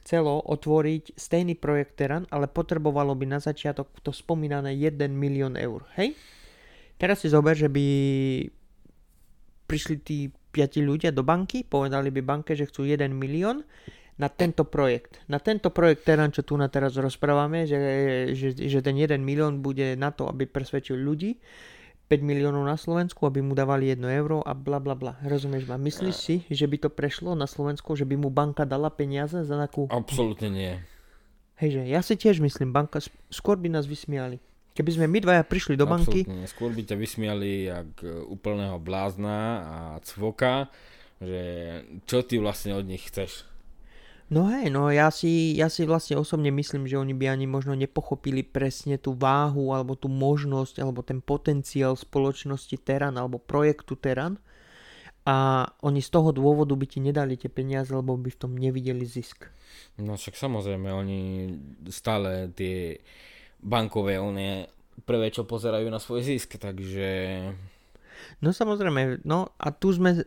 chcelo 0.00 0.40
otvoriť 0.48 1.12
stejný 1.12 1.60
projekt 1.60 2.00
Teran, 2.00 2.24
ale 2.32 2.48
potrebovalo 2.48 3.12
by 3.12 3.36
na 3.36 3.38
začiatok 3.44 3.92
to 4.00 4.08
spomínané 4.08 4.72
1 4.80 5.12
milión 5.12 5.60
eur. 5.60 5.84
Hej? 6.00 6.16
Teraz 6.96 7.20
si 7.20 7.28
zober, 7.28 7.52
že 7.52 7.68
by 7.68 7.86
prišli 9.68 9.96
tí 10.00 10.32
piati 10.48 10.80
ľudia 10.80 11.12
do 11.12 11.20
banky, 11.20 11.68
povedali 11.68 12.08
by 12.08 12.20
banke, 12.24 12.56
že 12.56 12.64
chcú 12.64 12.88
1 12.88 13.12
milión 13.12 13.60
na 14.18 14.26
tento 14.26 14.66
projekt. 14.66 15.22
Na 15.30 15.38
tento 15.38 15.70
projekt 15.70 16.02
Teran, 16.02 16.34
čo 16.34 16.42
tu 16.42 16.58
na 16.58 16.66
teraz 16.66 16.98
rozprávame, 16.98 17.64
že, 17.70 17.78
že, 18.34 18.50
že 18.54 18.78
ten 18.82 18.98
1 18.98 19.14
milión 19.22 19.62
bude 19.62 19.94
na 19.94 20.10
to, 20.10 20.26
aby 20.26 20.44
presvedčil 20.44 20.98
ľudí, 20.98 21.38
5 22.08 22.24
miliónov 22.24 22.64
na 22.64 22.74
Slovensku, 22.80 23.28
aby 23.28 23.44
mu 23.44 23.52
dávali 23.52 23.92
1 23.92 24.00
euro 24.16 24.40
a 24.40 24.56
bla 24.56 24.80
bla 24.80 24.96
bla. 24.96 25.20
Rozumieš 25.22 25.68
ma? 25.68 25.76
Myslíš 25.76 26.16
si, 26.16 26.36
že 26.48 26.64
by 26.64 26.88
to 26.88 26.90
prešlo 26.90 27.36
na 27.36 27.44
Slovensku, 27.44 27.94
že 27.94 28.08
by 28.08 28.16
mu 28.16 28.32
banka 28.32 28.64
dala 28.64 28.88
peniaze 28.88 29.44
za 29.44 29.54
takú 29.60 29.86
Absolútne 29.92 30.48
nie. 30.48 30.72
Hejže, 31.60 31.84
ja 31.84 32.00
si 32.00 32.16
tiež 32.16 32.40
myslím, 32.40 32.72
banka 32.72 33.04
skôr 33.28 33.60
by 33.60 33.68
nás 33.68 33.84
vysmiali. 33.84 34.40
Keby 34.72 34.90
sme 34.94 35.06
my 35.10 35.18
dvaja 35.20 35.42
prišli 35.42 35.74
do 35.74 35.90
banky, 35.90 36.22
nie. 36.22 36.46
Skôr 36.46 36.70
by 36.70 36.86
ťa 36.86 36.96
vysmiali 36.96 37.66
jak 37.66 37.90
e, 37.98 38.24
úplného 38.30 38.78
blázna 38.78 39.36
a 39.66 39.76
cvoka, 40.06 40.70
že 41.18 41.42
čo 42.06 42.22
ty 42.22 42.38
vlastne 42.38 42.78
od 42.78 42.86
nich 42.86 43.10
chceš. 43.10 43.42
No 44.28 44.48
hej, 44.52 44.68
no 44.68 44.92
ja 44.92 45.08
si, 45.08 45.56
ja 45.56 45.72
si 45.72 45.88
vlastne 45.88 46.20
osobne 46.20 46.52
myslím, 46.52 46.84
že 46.84 47.00
oni 47.00 47.12
by 47.16 47.32
ani 47.32 47.46
možno 47.48 47.72
nepochopili 47.72 48.44
presne 48.44 49.00
tú 49.00 49.16
váhu, 49.16 49.72
alebo 49.72 49.96
tú 49.96 50.12
možnosť, 50.12 50.80
alebo 50.80 51.00
ten 51.00 51.24
potenciál 51.24 51.96
spoločnosti 51.96 52.76
Teran, 52.80 53.16
alebo 53.16 53.40
projektu 53.40 53.96
Teran. 53.96 54.40
A 55.28 55.68
oni 55.84 56.00
z 56.00 56.08
toho 56.08 56.32
dôvodu 56.32 56.72
by 56.72 56.86
ti 56.88 57.04
nedali 57.04 57.36
tie 57.36 57.52
peniaze, 57.52 57.92
lebo 57.92 58.16
by 58.16 58.32
v 58.32 58.40
tom 58.40 58.56
nevideli 58.56 59.04
zisk. 59.04 59.52
No 60.00 60.16
však 60.16 60.32
samozrejme, 60.32 60.88
oni 60.88 61.20
stále 61.92 62.48
tie 62.56 62.96
bankové 63.60 64.16
one 64.16 64.72
prvé, 65.04 65.28
čo 65.28 65.44
pozerajú 65.44 65.86
na 65.92 66.00
svoj 66.00 66.24
zisk, 66.24 66.56
takže 66.56 67.08
No 68.38 68.54
samozrejme, 68.54 69.22
no 69.26 69.50
a 69.58 69.68
tu 69.74 69.90
sme, 69.90 70.14
e, 70.14 70.22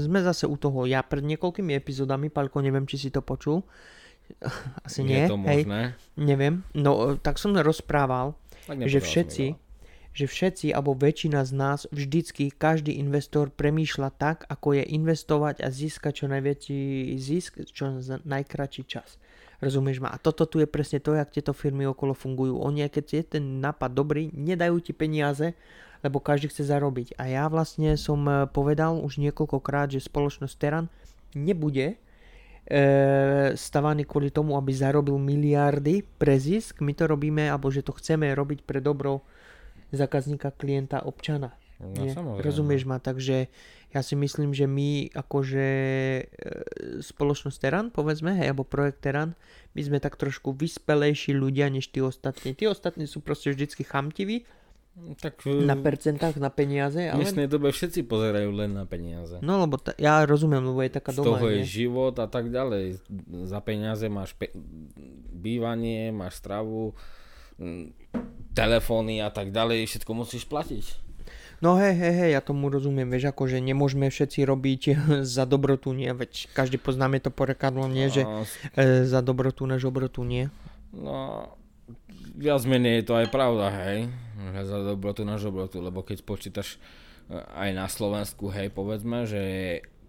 sme 0.00 0.20
zase 0.22 0.46
u 0.46 0.54
toho. 0.54 0.86
Ja 0.86 1.02
pred 1.02 1.24
niekoľkými 1.26 1.74
epizódami, 1.74 2.30
Palko, 2.30 2.62
neviem, 2.62 2.86
či 2.86 2.96
si 2.96 3.08
to 3.10 3.22
počul. 3.24 3.66
Asi 4.86 5.02
nie, 5.02 5.26
je 5.26 5.30
to 5.30 5.38
hej, 5.46 5.62
možné. 5.66 5.82
neviem. 6.14 6.54
No, 6.76 7.14
e, 7.14 7.20
tak 7.20 7.42
som 7.42 7.56
rozprával, 7.56 8.38
že 8.66 9.02
všetci, 9.02 9.58
že 10.10 10.26
všetci, 10.26 10.74
alebo 10.74 10.98
väčšina 10.98 11.42
z 11.46 11.52
nás, 11.54 11.80
vždycky, 11.94 12.50
každý 12.50 12.98
investor 12.98 13.50
premýšľa 13.50 14.10
tak, 14.18 14.42
ako 14.50 14.82
je 14.82 14.84
investovať 14.90 15.62
a 15.62 15.70
získať 15.70 16.12
čo 16.22 16.26
najväčší 16.26 17.14
zisk, 17.14 17.62
čo 17.70 18.02
najkračší 18.26 18.82
čas. 18.90 19.22
Rozumieš 19.60 20.00
ma? 20.00 20.10
A 20.10 20.18
toto 20.18 20.48
tu 20.48 20.56
je 20.58 20.66
presne 20.66 21.04
to, 21.04 21.12
jak 21.12 21.30
tieto 21.30 21.52
firmy 21.52 21.84
okolo 21.84 22.16
fungujú. 22.16 22.58
Oni, 22.64 22.80
keď 22.88 23.04
je 23.12 23.22
ten 23.38 23.44
nápad 23.60 23.92
dobrý, 23.92 24.32
nedajú 24.32 24.80
ti 24.80 24.96
peniaze, 24.96 25.52
lebo 26.00 26.20
každý 26.20 26.48
chce 26.48 26.68
zarobiť. 26.68 27.16
A 27.20 27.28
ja 27.28 27.44
vlastne 27.46 27.96
som 28.00 28.20
e, 28.24 28.48
povedal 28.48 28.96
už 29.00 29.20
niekoľkokrát, 29.20 29.92
že 29.92 30.00
spoločnosť 30.00 30.54
Teran 30.56 30.86
nebude 31.36 31.94
e, 31.94 31.96
stavaný 33.54 34.08
kvôli 34.08 34.32
tomu, 34.32 34.56
aby 34.56 34.72
zarobil 34.72 35.20
miliardy 35.20 36.02
pre 36.16 36.40
zisk. 36.40 36.80
My 36.80 36.96
to 36.96 37.08
robíme, 37.08 37.48
alebo 37.48 37.68
že 37.68 37.84
to 37.84 37.92
chceme 37.96 38.32
robiť 38.32 38.64
pre 38.64 38.80
dobro 38.80 39.22
zákazníka, 39.92 40.54
klienta, 40.54 41.04
občana. 41.04 41.52
No, 41.80 41.96
Nie? 41.96 42.12
samozrejme. 42.12 42.44
Rozumieš 42.44 42.82
ma? 42.84 43.00
Takže 43.00 43.48
ja 43.90 44.00
si 44.04 44.14
myslím, 44.14 44.52
že 44.52 44.68
my 44.68 45.10
akože 45.16 45.68
e, 46.20 46.22
spoločnosť 47.00 47.56
Teran, 47.58 47.86
povedzme, 47.90 48.36
hej, 48.36 48.52
alebo 48.52 48.68
projekt 48.68 49.02
Teran, 49.02 49.34
my 49.74 49.80
sme 49.80 49.98
tak 49.98 50.14
trošku 50.20 50.54
vyspelejší 50.54 51.34
ľudia 51.34 51.72
než 51.72 51.90
tí 51.90 51.98
ostatní. 52.04 52.54
Tí 52.54 52.68
ostatní 52.68 53.08
sú 53.08 53.24
proste 53.24 53.50
vždycky 53.50 53.82
chamtiví 53.82 54.46
Tak 55.22 55.46
na 55.46 55.78
v 55.78 55.82
percentách, 55.86 56.36
na 56.36 56.50
peniaze, 56.52 57.08
ale... 57.08 57.22
dnešnej 57.24 57.46
dobe 57.46 57.70
všetci 57.70 58.04
pozerajú 58.04 58.50
len 58.52 58.74
na 58.74 58.84
peniaze. 58.84 59.38
No 59.40 59.62
lebo 59.62 59.78
ta, 59.80 59.94
ja 59.96 60.26
rozumiem, 60.26 60.60
lebo 60.60 60.82
je 60.82 60.92
taká 60.92 61.14
Z 61.14 61.22
doma, 61.22 61.40
toho 61.40 61.46
je 61.48 61.62
nie? 61.62 61.68
život 61.68 62.12
a 62.18 62.26
tak 62.28 62.50
ďalej. 62.50 63.00
Za 63.48 63.62
peniaze 63.64 64.10
máš 64.10 64.36
pe- 64.36 64.52
bývanie, 65.30 66.12
máš 66.12 66.42
stravu, 66.42 66.92
mm, 67.56 67.96
telefóny 68.52 69.22
a 69.22 69.30
tak 69.32 69.54
ďalej, 69.54 69.88
všetko 69.88 70.10
musíš 70.12 70.44
platiť. 70.44 70.84
No 71.60 71.76
hej, 71.76 71.92
hej, 71.92 72.14
hej, 72.16 72.30
ja 72.34 72.40
tomu 72.40 72.72
rozumiem, 72.72 73.06
vieš, 73.06 73.30
ako, 73.30 73.44
že 73.46 73.60
nemôžeme 73.60 74.08
všetci 74.08 74.42
robiť 74.42 74.82
za 75.36 75.44
dobrotu, 75.44 75.92
nie, 75.92 76.10
veď 76.12 76.50
každý 76.52 76.76
poznáme 76.76 77.20
to 77.20 77.28
porekadlo, 77.28 77.84
nie, 77.86 78.08
že 78.08 78.24
No, 78.26 78.42
e, 78.74 79.04
za 79.04 79.20
dobrotu 79.20 79.64
na 79.68 79.76
žobrotu, 79.76 80.24
nie. 80.24 80.48
no, 80.90 81.46
viac 82.34 82.64
menej 82.64 83.00
je 83.00 83.06
to 83.06 83.14
aj 83.16 83.28
pravda, 83.28 83.68
hej, 83.86 84.08
za 84.64 84.78
dobrotu 84.82 85.22
na 85.22 85.36
žobrotu, 85.36 85.80
lebo 85.80 86.00
keď 86.00 86.24
počítaš 86.24 86.76
e, 86.76 86.78
aj 87.36 87.70
na 87.76 87.86
Slovensku, 87.86 88.48
hej, 88.48 88.72
povedzme, 88.72 89.28
že 89.28 89.42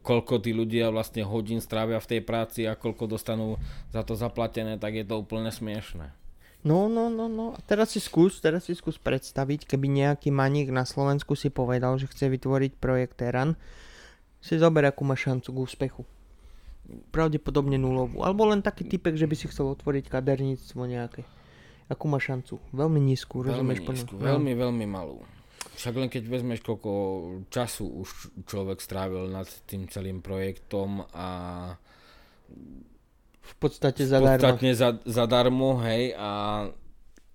koľko 0.02 0.42
tí 0.42 0.52
ľudia 0.52 0.90
vlastne 0.90 1.22
hodín 1.22 1.62
strávia 1.62 2.02
v 2.02 2.10
tej 2.18 2.22
práci 2.26 2.66
a 2.66 2.78
koľko 2.78 3.06
dostanú 3.06 3.62
za 3.94 4.02
to 4.02 4.18
zaplatené, 4.18 4.82
tak 4.82 4.98
je 4.98 5.06
to 5.06 5.22
úplne 5.22 5.54
smiešné. 5.54 6.14
No, 6.62 6.86
no, 6.86 7.10
no, 7.10 7.26
no, 7.26 7.58
a 7.58 7.60
teraz 7.66 7.98
si 7.98 8.00
skús, 8.02 8.38
teraz 8.38 8.70
si 8.70 8.78
skús 8.78 9.02
predstaviť, 9.02 9.66
keby 9.66 9.90
nejaký 9.90 10.30
maník 10.30 10.70
na 10.70 10.86
Slovensku 10.86 11.34
si 11.34 11.50
povedal, 11.50 11.98
že 11.98 12.06
chce 12.06 12.30
vytvoriť 12.30 12.78
projekt 12.78 13.18
Teran, 13.18 13.58
si 14.42 14.62
zober, 14.62 14.86
akú 14.86 15.02
má 15.02 15.18
šancu 15.18 15.50
k 15.54 15.58
úspechu. 15.58 16.04
Pravdepodobne 17.10 17.82
nulovú. 17.82 18.22
Alebo 18.22 18.46
len 18.50 18.62
taký 18.62 18.86
typek, 18.86 19.18
že 19.18 19.30
by 19.30 19.36
si 19.38 19.50
chcel 19.50 19.74
otvoriť 19.74 20.10
kaderníctvo 20.10 20.82
nejaké. 20.86 21.22
Akú 21.92 22.08
má 22.08 22.24
šancu? 22.24 22.56
Veľmi 22.72 23.04
nízku? 23.04 23.44
Veľmi 23.44 23.76
nízku, 23.76 24.16
veľmi, 24.16 24.56
veľmi 24.56 24.86
malú. 24.88 25.28
Však 25.76 25.94
len 26.00 26.08
keď 26.08 26.24
vezmeš, 26.32 26.64
koľko 26.64 26.92
času 27.52 27.84
už 27.84 28.10
človek 28.48 28.80
strávil 28.80 29.28
nad 29.28 29.50
tým 29.68 29.92
celým 29.92 30.24
projektom 30.24 31.04
a 31.12 31.28
V 33.42 33.54
podstate 33.60 34.08
zadarmo. 34.08 34.40
podstate 34.40 34.72
za, 34.72 35.04
zadarmo, 35.04 35.84
hej, 35.84 36.16
a 36.16 36.30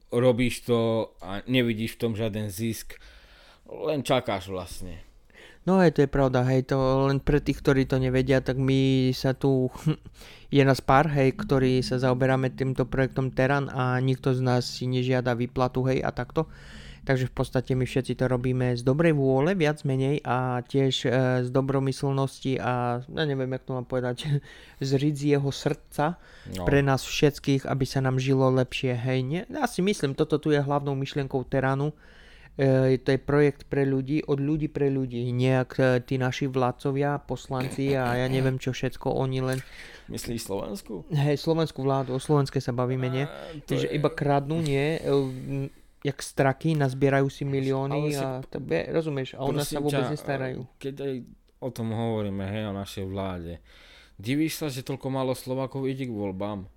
robíš 0.08 0.64
to 0.64 1.12
a 1.20 1.44
nevidíš 1.44 1.98
v 1.98 2.00
tom 2.00 2.12
žiaden 2.16 2.48
zisk, 2.48 2.96
len 3.68 4.00
čakáš 4.00 4.48
vlastne. 4.48 5.02
No 5.66 5.82
hej, 5.82 5.98
to 5.98 6.06
je 6.06 6.10
pravda, 6.10 6.46
hej, 6.46 6.70
to 6.70 6.78
len 7.10 7.18
pre 7.18 7.42
tých, 7.42 7.58
ktorí 7.58 7.90
to 7.90 7.98
nevedia, 7.98 8.38
tak 8.38 8.54
my 8.54 9.10
sa 9.10 9.34
tu, 9.34 9.66
je 10.54 10.62
nás 10.62 10.78
pár, 10.78 11.10
hej, 11.10 11.34
ktorí 11.34 11.82
sa 11.82 11.98
zaoberáme 11.98 12.54
týmto 12.54 12.86
projektom 12.86 13.34
Teran 13.34 13.66
a 13.74 13.98
nikto 13.98 14.30
z 14.30 14.46
nás 14.46 14.62
si 14.62 14.86
nežiada 14.86 15.34
výplatu, 15.34 15.82
hej, 15.90 16.06
a 16.06 16.14
takto. 16.14 16.46
Takže 17.06 17.30
v 17.30 17.34
podstate 17.38 17.70
my 17.78 17.86
všetci 17.86 18.18
to 18.18 18.26
robíme 18.26 18.74
z 18.74 18.82
dobrej 18.82 19.14
vôle, 19.14 19.54
viac 19.54 19.86
menej 19.86 20.18
a 20.26 20.58
tiež 20.66 21.06
e, 21.06 21.10
z 21.46 21.48
dobromyslnosti 21.54 22.58
a 22.58 22.98
ja 23.06 23.22
neviem, 23.22 23.46
jak 23.54 23.62
to 23.62 23.78
mám 23.78 23.86
povedať, 23.86 24.26
z 24.82 24.90
jeho 25.14 25.50
srdca 25.54 26.18
No. 26.46 26.62
pre 26.62 26.78
nás 26.78 27.02
všetkých, 27.02 27.66
aby 27.66 27.82
sa 27.82 27.98
nám 27.98 28.22
žilo 28.22 28.46
lepšie, 28.54 28.94
hej, 28.94 29.18
nie? 29.26 29.42
Ja 29.50 29.66
si 29.66 29.82
myslím, 29.82 30.14
toto 30.14 30.38
tu 30.38 30.54
je 30.54 30.62
hlavnou 30.62 30.94
myšlienkou 30.94 31.42
Teranu, 31.50 31.90
to 33.04 33.08
je 33.12 33.20
projekt 33.20 33.68
pre 33.68 33.84
ľudí, 33.84 34.24
od 34.24 34.40
ľudí 34.40 34.72
pre 34.72 34.88
ľudí. 34.88 35.28
Nejak 35.28 35.70
e, 35.76 35.82
tí 36.00 36.16
naši 36.16 36.48
vládcovia, 36.48 37.20
poslanci 37.20 37.92
a 37.92 38.16
ja 38.16 38.26
neviem 38.32 38.56
čo 38.56 38.72
všetko, 38.72 39.12
oni 39.12 39.44
len... 39.44 39.58
Myslíš 40.08 40.48
Slovensku? 40.48 41.04
Hej, 41.12 41.36
slovenskú 41.36 41.84
vládu, 41.84 42.16
o 42.16 42.20
slovenské 42.22 42.64
sa 42.64 42.72
bavíme, 42.72 43.12
nie? 43.12 43.24
A 43.28 43.60
Že 43.68 43.92
je- 43.92 43.94
iba 44.00 44.08
kradnú, 44.08 44.64
nie? 44.64 44.96
E, 44.96 45.12
m, 45.12 45.68
Jak 46.06 46.22
straky, 46.22 46.78
nazbierajú 46.78 47.26
si 47.26 47.42
milióny 47.42 48.14
Ale 48.14 48.14
a 48.14 48.28
to, 48.46 48.62
be, 48.62 48.86
rozumieš, 48.94 49.34
a 49.34 49.42
o 49.42 49.50
nás 49.50 49.66
sa 49.66 49.82
vôbec 49.82 50.06
ťa, 50.06 50.14
nestarajú. 50.14 50.62
Keď 50.78 50.94
aj 51.02 51.14
o 51.58 51.68
tom 51.74 51.90
hovoríme, 51.90 52.46
hej, 52.46 52.70
o 52.70 52.74
našej 52.78 53.04
vláde, 53.10 53.58
divíš 54.14 54.54
sa, 54.62 54.70
že 54.70 54.86
toľko 54.86 55.08
málo 55.10 55.34
Slovákov 55.34 55.82
ide 55.90 56.06
k 56.06 56.14
voľbám? 56.14 56.70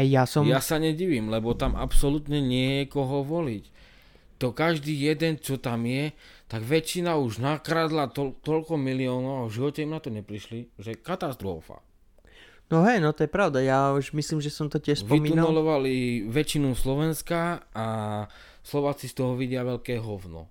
Hej, 0.00 0.08
ja 0.08 0.24
som... 0.24 0.48
Ja 0.48 0.64
sa 0.64 0.80
nedivím, 0.80 1.28
lebo 1.28 1.52
tam 1.52 1.76
absolútne 1.76 2.40
nie 2.40 2.80
je 2.80 2.84
koho 2.88 3.20
voliť. 3.20 3.64
To 4.36 4.52
každý 4.52 4.92
jeden, 4.92 5.40
čo 5.40 5.56
tam 5.56 5.88
je, 5.88 6.12
tak 6.46 6.60
väčšina 6.60 7.16
už 7.16 7.40
nakradla 7.40 8.12
to, 8.12 8.36
toľko 8.44 8.76
miliónov 8.76 9.34
a 9.42 9.48
v 9.48 9.54
živote 9.56 9.80
im 9.80 9.96
na 9.96 10.00
to 10.00 10.12
neprišli, 10.12 10.68
že 10.76 11.00
katastrofa. 11.00 11.80
No 12.66 12.82
hej, 12.82 12.98
no 12.98 13.14
to 13.14 13.22
je 13.24 13.30
pravda, 13.30 13.62
ja 13.62 13.94
už 13.94 14.10
myslím, 14.10 14.42
že 14.42 14.50
som 14.50 14.66
to 14.66 14.82
tiež 14.82 15.06
spomínal. 15.06 15.46
Vytunelovali 15.46 16.26
väčšinu 16.26 16.74
Slovenska 16.74 17.62
a 17.70 17.86
Slováci 18.66 19.06
z 19.06 19.14
toho 19.22 19.38
vidia 19.38 19.62
veľké 19.62 20.02
hovno. 20.02 20.50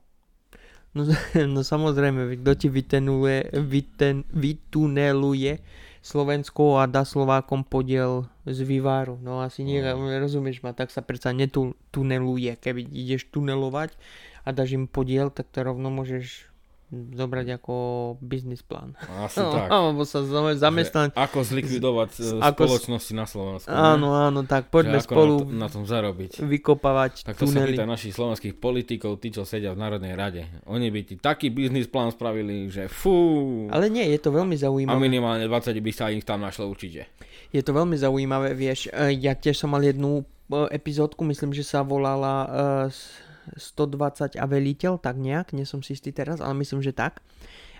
No, 0.95 1.03
no 1.53 1.59
samozrejme, 1.59 2.39
kto 2.39 2.51
ti 2.55 2.67
vytenuje, 2.71 3.51
vyten, 3.59 4.23
vytuneluje 4.31 5.59
Slovensko 6.05 6.77
a 6.77 6.85
dá 6.85 7.01
Slovákom 7.01 7.65
podiel 7.65 8.29
z 8.45 8.61
vývaru. 8.61 9.17
No 9.17 9.41
asi 9.41 9.65
nie, 9.65 9.81
No. 9.81 10.05
rozumieš 10.05 10.61
ma, 10.61 10.69
tak 10.69 10.93
sa 10.93 11.01
predsa 11.01 11.33
netuneluje. 11.33 12.53
Keby 12.61 12.85
ideš 12.85 13.25
tunelovať 13.33 13.97
a 14.45 14.53
dáš 14.53 14.77
im 14.77 14.85
podiel, 14.85 15.33
tak 15.33 15.49
to 15.49 15.65
rovno 15.65 15.89
môžeš 15.89 16.45
zobrať 16.87 17.55
ako 17.55 17.73
biznis 18.19 18.61
plán. 18.61 18.93
Asi 19.19 19.37
No, 19.41 19.51
tak. 19.51 19.67
alebo 19.67 20.01
sa 20.01 20.21
zame- 20.21 20.53
zamestnať. 20.53 21.11
Že 21.11 21.19
Ako 21.19 21.37
zlikvidovať 21.41 22.09
e, 22.15 22.23
Ako 22.39 22.61
spoločnosti 22.61 23.11
na 23.11 23.25
Slovensku. 23.25 23.67
ne? 23.67 23.75
Áno, 23.75 24.13
áno, 24.13 24.41
tak 24.41 24.69
poďme 24.69 24.97
Že 24.97 25.03
spolu 25.03 25.33
na, 25.35 25.41
to, 25.41 25.57
na 25.57 25.67
tom 25.71 25.83
zarobiť. 25.83 26.31
vykopávať 26.39 27.13
Tak 27.23 27.35
to 27.35 27.43
sa 27.43 27.57
tunely. 27.57 27.73
pýta 27.73 27.85
našich 27.85 28.11
slovenských 28.11 28.55
politikov, 28.55 29.17
tí, 29.17 29.29
čo 29.29 29.41
sedia 29.41 29.69
v 29.69 29.79
Národnej 29.79 30.13
rade. 30.13 30.45
Oni 30.65 30.87
by 30.87 31.01
ti 31.03 31.15
taký 31.15 31.49
biznis 31.49 31.85
plán 31.85 32.09
spravili, 32.09 32.67
že 32.67 32.85
fú. 32.85 33.65
Ale 33.67 33.87
nie, 33.87 34.05
je 34.07 34.19
to 34.19 34.29
veľmi 34.29 34.55
A 34.55 34.61
zaujímavé. 34.61 34.97
minimálne 34.99 35.43
20 35.43 35.51
by 35.75 35.91
sa 35.91 36.07
ich 36.07 36.21
tam 36.21 36.39
našlo 36.39 36.65
určite. 36.65 37.09
Je 37.47 37.59
to 37.59 37.71
veľmi 37.71 37.95
zaujímavé, 37.95 38.51
vieš, 38.51 38.87
e, 38.87 39.13
ja 39.15 39.33
tiež 39.33 39.57
som 39.57 39.69
mal 39.69 39.81
jednu 39.81 40.21
e, 40.21 40.23
epizódku, 40.69 41.23
myslím, 41.23 41.49
že 41.49 41.63
sa 41.63 41.81
volala 41.81 42.45
s- 42.87 43.17
120 43.53 44.35
a 44.41 44.45
veliteľ, 44.49 44.97
tak 44.97 45.21
nejak, 45.21 45.53
nie 45.53 45.67
som 45.67 45.85
si 45.85 45.93
istý 45.93 46.09
teraz, 46.09 46.41
ale 46.41 46.57
myslím, 46.59 46.81
že 46.81 46.95
tak. 46.95 47.21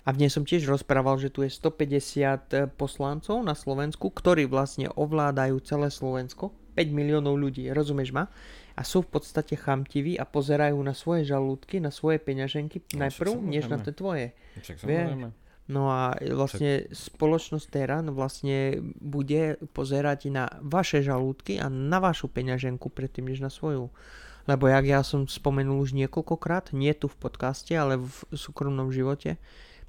A 0.06 0.14
v 0.14 0.22
nej 0.22 0.30
som 0.30 0.46
tiež 0.46 0.70
rozprával, 0.70 1.18
že 1.18 1.34
tu 1.34 1.42
je 1.42 1.50
150 1.50 2.78
poslancov 2.78 3.42
na 3.42 3.58
Slovensku, 3.58 4.14
ktorí 4.14 4.46
vlastne 4.46 4.86
ovládajú 4.94 5.58
celé 5.66 5.90
Slovensko, 5.90 6.54
5 6.78 6.94
miliónov 6.94 7.34
ľudí, 7.42 7.66
rozumieš 7.74 8.14
ma? 8.14 8.30
A 8.78 8.86
sú 8.86 9.02
v 9.02 9.18
podstate 9.18 9.58
chamtiví 9.58 10.20
a 10.20 10.28
pozerajú 10.28 10.78
na 10.84 10.94
svoje 10.94 11.26
žalúdky, 11.26 11.82
na 11.82 11.90
svoje 11.90 12.22
peňaženky 12.22 12.86
No, 12.94 13.08
najprv, 13.08 13.32
než 13.40 13.66
na 13.72 13.82
tie 13.82 13.96
tvoje. 13.96 14.38
Však. 14.62 14.84
No 15.66 15.90
a 15.90 16.14
vlastne 16.22 16.86
spoločnosť 16.94 17.66
Teran 17.74 18.06
vlastne 18.14 18.86
bude 19.02 19.58
pozerať 19.74 20.30
na 20.30 20.46
vaše 20.62 21.02
žalúdky 21.02 21.58
a 21.58 21.74
na 21.74 21.98
vašu 21.98 22.30
peňaženku 22.30 22.94
predtým, 22.94 23.26
než 23.26 23.42
na 23.42 23.50
svoju. 23.50 23.90
Lebo 24.46 24.70
jak 24.70 24.86
ja 24.86 25.02
som 25.02 25.26
spomenul 25.26 25.82
už 25.82 25.98
niekoľkokrát, 25.98 26.70
nie 26.78 26.94
tu 26.94 27.10
v 27.10 27.18
podcaste, 27.18 27.74
ale 27.74 27.98
v 27.98 28.14
súkromnom 28.30 28.94
živote, 28.94 29.42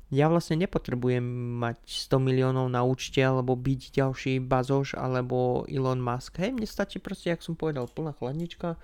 ja 0.08 0.30
vlastne 0.30 0.62
nepotrebujem 0.62 1.24
mať 1.58 1.82
100 1.82 2.22
miliónov 2.22 2.70
na 2.70 2.86
účte, 2.86 3.18
alebo 3.18 3.58
byť 3.58 3.80
ďalší 3.90 4.38
Bazoš, 4.38 4.94
alebo 4.94 5.66
Elon 5.66 5.98
Musk. 5.98 6.38
Hej, 6.38 6.54
mne 6.54 6.64
stačí 6.64 7.02
proste, 7.02 7.34
jak 7.34 7.42
som 7.42 7.58
povedal, 7.58 7.90
plná 7.90 8.14
chladnička, 8.14 8.78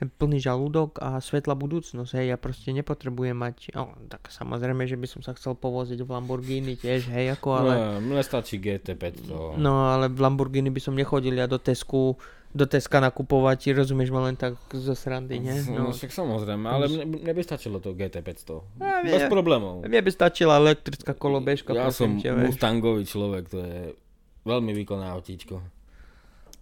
plný 0.00 0.40
žalúdok 0.40 1.02
a 1.02 1.18
svetla 1.18 1.58
budúcnosť. 1.58 2.10
Hej, 2.16 2.26
ja 2.32 2.36
proste 2.38 2.70
nepotrebujem 2.70 3.34
mať, 3.34 3.74
no, 3.74 3.98
tak 4.08 4.30
samozrejme, 4.30 4.86
že 4.86 4.96
by 4.96 5.06
som 5.10 5.20
sa 5.26 5.34
chcel 5.36 5.58
povoziť 5.58 6.00
v 6.00 6.08
Lamborghini 6.08 6.78
tiež, 6.78 7.10
hej, 7.10 7.34
ako, 7.34 7.48
ale... 7.50 7.72
No, 7.98 8.14
mne 8.14 8.22
stačí 8.24 8.62
GT500. 8.62 9.58
No 9.60 9.90
ale 9.90 10.06
v 10.06 10.22
Lamborghini 10.22 10.70
by 10.70 10.80
som 10.80 10.94
nechodil 10.94 11.34
ja 11.34 11.50
do 11.50 11.58
Tesku, 11.58 12.16
do 12.50 12.64
Teska 12.64 12.98
nakupovať, 12.98 13.70
rozumieš 13.72 14.10
ma 14.10 14.20
len 14.22 14.34
tak 14.34 14.54
zo 14.68 14.90
srandy, 14.92 15.38
nie? 15.38 15.54
No, 15.68 15.86
No. 15.86 15.90
však 15.90 16.10
samozrejme, 16.10 16.66
ale 16.66 16.84
mne, 16.86 17.04
mne 17.20 17.32
by 17.32 17.42
stačilo 17.42 17.78
to 17.78 17.92
GT500. 17.92 18.50
A 18.76 19.00
vie- 19.00 19.12
Bez 19.12 19.26
problémov. 19.26 19.82
Mne 19.82 20.00
by 20.00 20.10
stačila 20.10 20.56
elektrická 20.56 21.12
kolobežka, 21.12 21.70
Ja 21.72 21.88
som 21.88 22.16
vieš. 22.16 22.34
Mustangový 22.50 23.02
človek, 23.02 23.46
to 23.46 23.58
je 23.58 23.94
veľmi 24.42 24.74
výkonné 24.74 25.06
autíčko. 25.06 25.62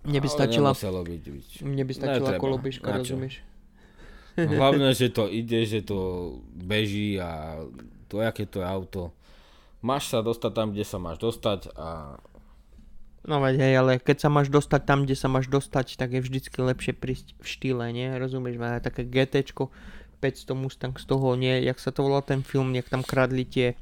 Mne 0.04 0.18
by 0.18 0.28
stačila, 0.28 0.70
byť, 0.72 1.24
byť. 1.26 1.48
mne 1.62 1.82
by 1.82 1.92
stačila 1.92 2.28
Netreba. 2.30 2.40
kolobežka, 2.40 2.88
rozumieš? 2.94 3.40
No, 4.36 4.54
hlavne, 4.54 4.92
že 4.92 5.08
to 5.08 5.26
ide, 5.26 5.64
že 5.64 5.82
to 5.82 5.98
beží 6.54 7.16
a 7.16 7.58
to, 8.06 8.20
aké 8.20 8.44
to 8.44 8.60
je 8.60 8.66
auto. 8.66 9.10
Máš 9.80 10.08
sa 10.08 10.20
dostať 10.20 10.52
tam, 10.52 10.68
kde 10.70 10.82
sa 10.82 10.96
máš 10.96 11.18
dostať 11.18 11.70
a 11.72 12.14
No 13.26 13.42
veď 13.42 13.54
hej, 13.60 13.74
ale 13.76 13.92
keď 13.98 14.16
sa 14.22 14.28
máš 14.30 14.48
dostať 14.48 14.82
tam, 14.86 15.02
kde 15.04 15.16
sa 15.18 15.26
máš 15.26 15.50
dostať, 15.50 15.98
tak 15.98 16.14
je 16.14 16.20
vždycky 16.22 16.54
lepšie 16.54 16.92
prísť 16.94 17.34
v 17.38 17.46
štýle, 17.46 17.84
nie? 17.90 18.08
Rozumieš 18.14 18.56
ma? 18.56 18.78
Také 18.78 19.02
GTčko, 19.04 19.68
500 20.22 20.54
Mustang 20.54 20.94
z 20.96 21.04
toho, 21.04 21.34
nie? 21.34 21.62
Jak 21.62 21.78
sa 21.82 21.90
to 21.90 22.06
volal 22.06 22.22
ten 22.22 22.40
film, 22.42 22.72
jak 22.74 22.86
tam 22.88 23.02
kradli 23.02 23.44
tie, 23.44 23.74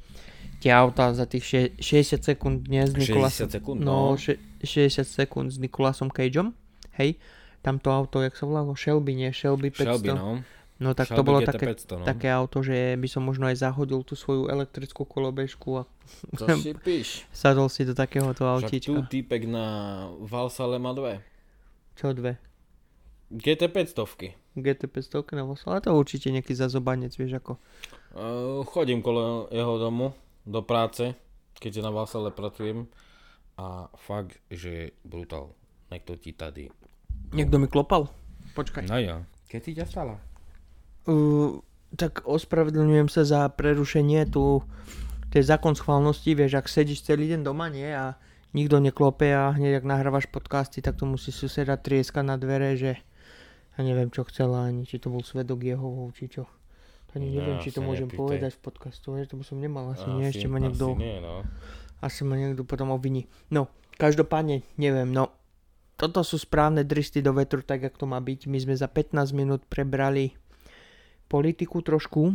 tie 0.60 0.72
auta 0.72 1.12
za 1.12 1.28
tých 1.28 1.44
še- 1.44 1.72
60 1.78 2.24
sekúnd, 2.24 2.66
nie? 2.66 2.82
S 2.84 2.92
60 2.96 3.00
Nikolasom, 3.12 3.48
sekúnd, 3.52 3.78
no, 3.84 3.96
no. 4.12 4.18
še- 4.18 4.40
60 4.64 5.04
sekúnd 5.04 5.48
s 5.52 5.60
Nikolasom 5.60 6.08
Cageom, 6.08 6.56
hej? 6.96 7.20
Tamto 7.60 7.90
auto, 7.90 8.22
jak 8.22 8.34
sa 8.38 8.46
volalo? 8.46 8.72
Shelby, 8.78 9.14
nie? 9.14 9.30
Shelby 9.34 9.68
500. 9.74 9.84
Shelby, 9.84 10.10
no. 10.14 10.40
No 10.76 10.92
tak 10.92 11.08
to 11.08 11.16
Shelby 11.16 11.28
bolo 11.32 11.38
GT500, 11.40 11.48
také, 11.48 11.66
no. 11.96 12.04
také 12.04 12.28
auto, 12.28 12.60
že 12.60 13.00
by 13.00 13.08
som 13.08 13.24
možno 13.24 13.48
aj 13.48 13.64
zahodil 13.64 14.04
tú 14.04 14.12
svoju 14.12 14.52
elektrickú 14.52 15.08
kolobežku 15.08 15.80
a 15.80 15.82
To 16.36 16.44
si 16.60 16.76
píš. 16.84 17.24
sadol 17.32 17.72
si 17.72 17.88
do 17.88 17.96
takéhoto 17.96 18.44
Však 18.44 18.68
tu 18.84 18.92
autíčka. 18.92 19.08
týpek 19.08 19.48
na 19.48 19.66
Valsale 20.20 20.76
má 20.76 20.92
dve. 20.92 21.24
Čo 21.96 22.12
dve? 22.12 22.36
GT500. 23.32 24.36
GT500 24.56 25.34
na 25.34 25.44
Vasale, 25.44 25.80
ale 25.80 25.84
to 25.84 25.90
určite 25.92 26.28
nejaký 26.30 26.52
zazobanec, 26.54 27.12
vieš 27.16 27.40
ako. 27.40 27.52
Uh, 28.16 28.62
chodím 28.68 29.00
kolo 29.00 29.48
jeho 29.50 29.76
domu 29.76 30.12
do 30.46 30.60
práce, 30.62 31.12
keďže 31.58 31.84
na 31.84 31.90
Vasale 31.92 32.30
pracujem 32.30 32.86
a 33.56 33.88
fakt, 33.96 34.38
že 34.52 34.92
brutál. 35.02 35.52
Niekto 35.88 36.20
ti 36.20 36.32
tady. 36.32 36.68
Niekto 37.32 37.56
mi 37.58 37.66
klopal? 37.66 38.06
Počkaj. 38.54 38.86
No 38.86 39.00
jo. 39.00 39.24
Keď 39.48 39.60
si 39.60 39.72
ťa 39.74 39.86
stala? 39.88 40.14
Uh, 41.06 41.62
tak 41.94 42.26
ospravedlňujem 42.26 43.08
sa 43.08 43.22
za 43.22 43.46
prerušenie 43.48 44.26
tu 44.26 44.66
to 45.30 45.44
je 45.44 45.52
zákon 45.52 45.74
schválnosti, 45.74 46.32
vieš, 46.32 46.56
ak 46.56 46.70
sedíš 46.70 47.04
celý 47.04 47.28
deň 47.28 47.44
doma, 47.44 47.68
nie, 47.68 47.90
a 47.90 48.16
nikto 48.56 48.78
neklope 48.78 49.26
a 49.26 49.52
hneď 49.52 49.82
ak 49.82 49.84
nahrávaš 49.84 50.30
podcasty, 50.30 50.80
tak 50.80 50.96
to 50.96 51.04
musí 51.04 51.34
suseda 51.34 51.76
trieska 51.76 52.24
na 52.24 52.40
dvere, 52.40 52.78
že 52.78 52.96
ja 53.76 53.80
neviem, 53.84 54.08
čo 54.08 54.24
chcela, 54.30 54.64
ani 54.64 54.88
či 54.88 54.96
to 54.96 55.12
bol 55.12 55.20
svedok 55.20 55.60
jeho, 55.60 56.08
či 56.16 56.32
čo. 56.32 56.48
Ani 57.12 57.32
neviem, 57.32 57.60
No, 57.60 57.64
či 57.64 57.68
to 57.68 57.84
môžem 57.84 58.08
nepýtaj. 58.08 58.22
povedať 58.22 58.52
v 58.56 58.60
podcastu, 58.64 59.06
vieš, 59.12 59.32
to 59.32 59.36
by 59.36 59.44
som 59.44 59.60
nemal 59.60 59.84
asi, 59.92 60.08
nie, 60.08 60.28
ešte 60.28 60.48
ma 60.48 60.56
asi 60.56 60.64
niekto, 60.68 60.86
nie, 60.96 61.16
no. 61.20 61.44
asi 62.00 62.20
ma 62.24 62.34
niekto 62.40 62.64
potom 62.64 62.92
obviní. 62.92 63.28
No, 63.52 63.68
každopádne, 64.00 64.64
neviem, 64.80 65.12
no, 65.12 65.32
toto 66.00 66.24
sú 66.24 66.40
správne 66.40 66.80
dristy 66.84 67.20
do 67.20 67.36
vetru, 67.36 67.60
tak 67.60 67.84
jak 67.84 67.96
to 67.96 68.04
má 68.04 68.20
byť. 68.20 68.48
My 68.48 68.56
sme 68.56 68.72
za 68.76 68.88
15 68.88 69.32
minút 69.32 69.64
prebrali 69.64 70.36
politiku 71.26 71.82
trošku, 71.82 72.34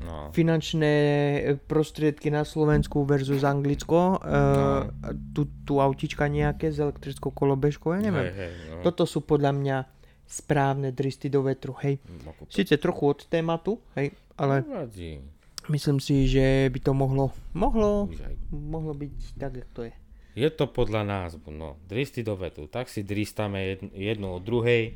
no. 0.00 0.32
finančné 0.32 0.94
e, 0.94 1.40
prostriedky 1.60 2.32
na 2.32 2.42
Slovensku 2.42 3.04
versus 3.04 3.44
Anglicko, 3.44 4.16
uh, 4.16 4.88
tu, 5.36 5.44
tu 5.62 5.76
autička 5.76 6.24
nejaké 6.24 6.72
s 6.72 6.80
elektrickou 6.80 7.30
kolobežkou, 7.30 7.92
ja 7.92 8.00
neviem. 8.00 8.32
Hej, 8.32 8.36
hej, 8.36 8.52
no. 8.72 8.82
Toto 8.82 9.04
sú 9.04 9.20
podľa 9.20 9.52
mňa 9.52 9.76
správne 10.24 10.94
dristy 10.94 11.28
do 11.28 11.42
vetru, 11.42 11.76
hej. 11.84 12.00
Ako- 12.24 12.48
Sice 12.48 12.78
trochu 12.78 13.12
od 13.12 13.20
tématu, 13.26 13.76
hej, 13.98 14.14
ale 14.38 14.62
Nevadí. 14.64 15.20
myslím 15.68 15.98
si, 16.00 16.24
že 16.30 16.70
by 16.70 16.78
to 16.80 16.92
mohlo, 16.94 17.34
mohlo, 17.52 18.08
mohlo 18.48 18.94
byť 18.94 19.14
tak, 19.36 19.52
jak 19.58 19.70
to 19.74 19.82
je. 19.90 19.94
Je 20.30 20.46
to 20.46 20.70
podľa 20.70 21.02
názvu, 21.02 21.50
no. 21.50 21.74
Dristy 21.90 22.22
do 22.22 22.38
vetu. 22.38 22.70
Tak 22.70 22.86
si 22.86 23.02
dristame 23.02 23.74
jed- 23.74 23.90
jednu 23.90 24.38
od 24.38 24.42
druhej, 24.46 24.94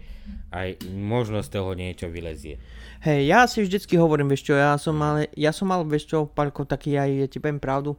aj 0.54 0.86
možno 0.94 1.42
z 1.42 1.50
toho 1.50 1.74
niečo 1.74 2.06
vylezie. 2.06 2.62
Hej, 3.02 3.26
ja 3.26 3.44
si 3.50 3.66
vždycky 3.66 3.98
hovorím, 3.98 4.30
vieš 4.30 4.48
čo, 4.48 4.54
ja 4.54 4.78
som 4.78 4.94
mal, 4.94 5.26
ja 5.34 5.50
som 5.50 5.66
mal, 5.68 5.82
vieš 5.82 6.14
čo, 6.14 6.30
Palko, 6.30 6.64
taký 6.64 6.94
aj, 6.94 7.10
ja 7.10 7.26
ti 7.26 7.42
poviem 7.42 7.58
pravdu, 7.58 7.98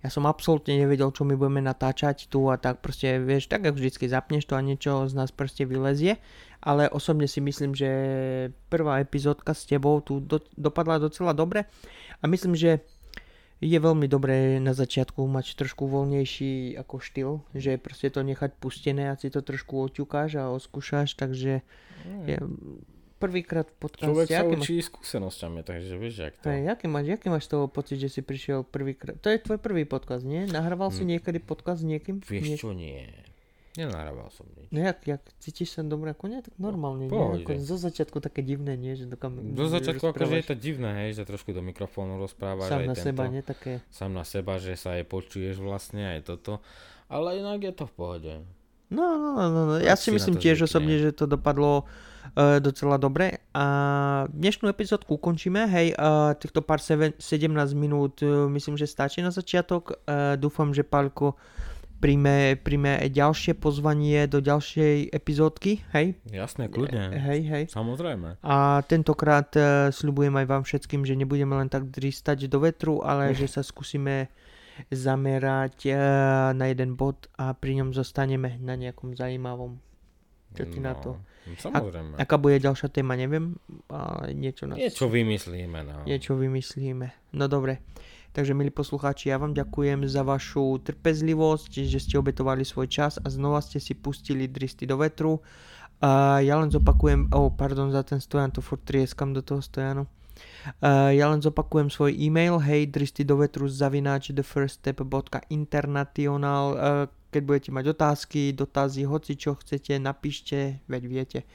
ja 0.00 0.08
som 0.08 0.24
absolútne 0.24 0.80
nevedel, 0.80 1.12
čo 1.12 1.28
my 1.28 1.36
budeme 1.36 1.60
natáčať 1.60 2.32
tu 2.32 2.48
a 2.48 2.56
tak 2.56 2.80
proste, 2.80 3.20
vieš, 3.20 3.52
tak 3.52 3.68
ako 3.68 3.76
vždycky 3.76 4.08
zapneš 4.08 4.48
to 4.48 4.56
a 4.56 4.64
niečo 4.64 5.04
z 5.06 5.12
nás 5.12 5.28
proste 5.28 5.68
vylezie, 5.68 6.16
ale 6.64 6.88
osobne 6.88 7.28
si 7.28 7.44
myslím, 7.44 7.76
že 7.76 7.90
prvá 8.72 9.04
epizódka 9.04 9.52
s 9.52 9.68
tebou 9.68 10.00
tu 10.00 10.24
do, 10.24 10.40
dopadla 10.56 10.96
docela 10.96 11.36
dobre 11.36 11.68
a 12.18 12.24
myslím, 12.24 12.56
že 12.56 12.80
je 13.60 13.78
veľmi 13.78 14.08
dobré 14.08 14.56
na 14.56 14.72
začiatku 14.72 15.20
mať 15.28 15.52
trošku 15.60 15.84
voľnejší 15.84 16.80
ako 16.80 16.96
štýl, 16.96 17.30
že 17.52 17.76
proste 17.76 18.08
to 18.08 18.24
nechať 18.24 18.56
pustené 18.56 19.12
a 19.12 19.20
si 19.20 19.28
to 19.28 19.44
trošku 19.44 19.76
oťukáš 19.76 20.40
a 20.40 20.48
oskúšaš, 20.48 21.12
takže 21.20 21.60
je, 22.24 22.36
prvýkrát 23.20 23.68
v 23.68 23.76
podcaste, 23.76 24.08
Človek 24.08 24.28
sa 24.32 24.40
aký 24.40 24.56
máš 24.56 24.64
učí 24.64 24.74
skúsenosťami, 24.80 25.60
takže 25.60 25.92
vieš, 26.00 26.14
jak 26.24 26.34
to. 26.40 26.48
Hej, 26.48 26.72
aký 26.72 26.86
máš, 26.88 27.06
aký 27.12 27.28
máš 27.28 27.44
toho 27.52 27.68
pocit, 27.68 28.00
že 28.00 28.08
si 28.08 28.20
prišiel 28.24 28.64
prvýkrát? 28.64 29.20
To 29.20 29.28
je 29.28 29.36
tvoj 29.36 29.60
prvý 29.60 29.84
podcast, 29.84 30.24
nie? 30.24 30.48
Nahrával 30.48 30.88
si 30.88 31.04
niekedy 31.04 31.36
podcast 31.36 31.84
s 31.84 31.86
niekým? 31.86 32.24
Vieš 32.24 32.46
nie? 32.48 32.56
čo, 32.56 32.72
nie. 32.72 33.04
Nenahrával 33.78 34.34
som 34.34 34.50
nič. 34.58 34.66
No 34.74 34.82
jak, 34.82 34.98
jak, 35.06 35.22
cítiš 35.38 35.78
sa 35.78 35.86
dobre 35.86 36.10
ako 36.10 36.26
nie? 36.26 36.42
Tak 36.42 36.58
normálne, 36.58 37.06
nie? 37.06 37.14
Pohode. 37.14 37.46
Ako 37.46 37.54
zo 37.62 37.78
začiatku 37.78 38.18
také 38.18 38.42
divné, 38.42 38.74
nie? 38.74 38.98
Že 38.98 39.14
Do 39.54 39.70
začiatku 39.70 40.10
akože 40.10 40.42
je 40.42 40.46
to 40.50 40.56
divné, 40.58 40.90
hej, 41.06 41.14
že 41.14 41.22
trošku 41.22 41.54
do 41.54 41.62
mikrofónu 41.62 42.18
rozprávaš 42.18 42.66
Sám 42.66 42.90
na 42.90 42.94
tento, 42.98 43.06
seba, 43.06 43.22
nie? 43.30 43.42
Také... 43.46 43.78
sám 43.94 44.10
na 44.10 44.26
seba, 44.26 44.58
že 44.58 44.74
sa 44.74 44.98
aj 44.98 45.06
počuješ 45.06 45.62
vlastne, 45.62 46.18
aj 46.18 46.26
toto. 46.26 46.58
Ale 47.06 47.38
inak 47.38 47.62
je 47.62 47.70
to 47.70 47.86
v 47.86 47.94
pohode. 47.94 48.32
No, 48.90 49.06
no, 49.14 49.38
no, 49.38 49.44
no, 49.54 49.62
no. 49.70 49.74
Ja 49.78 49.94
si 49.94 50.10
myslím 50.10 50.34
tiež 50.34 50.58
zvykne. 50.58 50.66
osobne, 50.66 50.94
že 50.98 51.10
to 51.14 51.30
dopadlo 51.30 51.86
uh, 51.86 52.58
docela 52.58 52.98
dobre. 52.98 53.38
A 53.54 54.26
dnešnú 54.34 54.66
epizódku 54.66 55.14
ukončíme. 55.14 55.70
Hej, 55.70 55.94
uh, 55.94 56.34
týchto 56.34 56.58
pár 56.58 56.82
seven, 56.82 57.14
17 57.14 57.54
minút 57.78 58.18
uh, 58.26 58.50
myslím, 58.50 58.74
že 58.74 58.90
stačí 58.90 59.22
na 59.22 59.30
začiatok. 59.30 59.94
Uh, 60.10 60.34
dúfam, 60.34 60.74
že 60.74 60.82
Pálko 60.82 61.38
príjme, 62.00 62.56
príjme 62.56 62.96
aj 62.96 63.08
ďalšie 63.12 63.52
pozvanie 63.60 64.24
do 64.24 64.40
ďalšej 64.40 65.12
epizódky. 65.12 65.84
Hej, 65.92 66.16
Jasné, 66.32 66.72
kľudne. 66.72 67.12
hej, 67.12 67.40
hej. 67.46 67.64
Samozrejme. 67.68 68.40
A 68.40 68.80
tentokrát 68.88 69.52
uh, 69.54 69.92
sľubujem 69.92 70.34
aj 70.40 70.46
vám 70.48 70.62
všetkým, 70.64 71.04
že 71.04 71.14
nebudeme 71.14 71.54
len 71.54 71.68
tak 71.68 71.92
dristať 71.92 72.48
do 72.48 72.58
vetru, 72.64 73.04
ale 73.04 73.36
že 73.36 73.46
sa 73.46 73.60
skúsime 73.60 74.32
zamerať 74.88 75.92
uh, 75.92 75.96
na 76.56 76.72
jeden 76.72 76.96
bod 76.96 77.28
a 77.36 77.52
pri 77.52 77.84
ňom 77.84 77.92
zostaneme 77.92 78.56
na 78.64 78.74
nejakom 78.80 79.12
zaujímavom. 79.12 79.76
Čo 80.50 80.66
ty 80.66 80.82
na 80.82 80.98
to? 80.98 81.14
No, 81.46 81.54
samozrejme. 81.54 82.18
Aká 82.18 82.36
bude 82.36 82.58
ďalšia 82.58 82.90
téma, 82.90 83.14
neviem, 83.14 83.54
ale 83.86 84.34
niečo, 84.34 84.66
nás, 84.66 84.82
Niečo 84.82 85.06
vymyslíme, 85.06 85.78
no. 85.86 86.02
niečo 86.04 86.34
vymyslíme. 86.34 87.36
No 87.38 87.46
dobre. 87.46 87.78
Takže 88.30 88.54
milí 88.54 88.70
poslucháči, 88.70 89.34
ja 89.34 89.42
vám 89.42 89.58
ďakujem 89.58 90.06
za 90.06 90.22
vašu 90.22 90.78
trpezlivosť, 90.86 91.82
že 91.82 91.98
ste 91.98 92.14
obetovali 92.14 92.62
svoj 92.62 92.86
čas 92.86 93.18
a 93.18 93.26
znova 93.26 93.58
ste 93.58 93.82
si 93.82 93.98
pustili 93.98 94.46
dristy 94.46 94.86
do 94.86 95.02
vetru. 95.02 95.42
A 95.98 96.38
ja 96.38 96.54
len 96.62 96.70
zopakujem, 96.70 97.34
oh 97.34 97.50
pardon 97.50 97.90
za 97.90 98.06
ten 98.06 98.22
stojan, 98.22 98.54
to 98.54 98.62
furt 98.62 98.86
trieskam 98.86 99.34
do 99.34 99.42
toho 99.42 99.58
stojanu. 99.58 100.06
Uh, 100.78 101.10
ja 101.10 101.26
len 101.26 101.42
zopakujem 101.42 101.90
svoj 101.90 102.14
e-mail, 102.16 102.56
hej, 102.62 102.86
dristy 102.86 103.26
do 103.26 103.34
vetru 103.36 103.68
zavináč 103.68 104.30
thefirststep.international 104.30 106.64
uh, 106.72 107.10
keď 107.30 107.42
budete 107.46 107.70
mať 107.70 107.94
otázky, 107.94 108.50
dotazy, 108.50 109.06
hoci 109.06 109.38
čo 109.38 109.54
chcete, 109.54 110.02
napíšte, 110.02 110.82
veď 110.90 111.02
viete, 111.06 111.46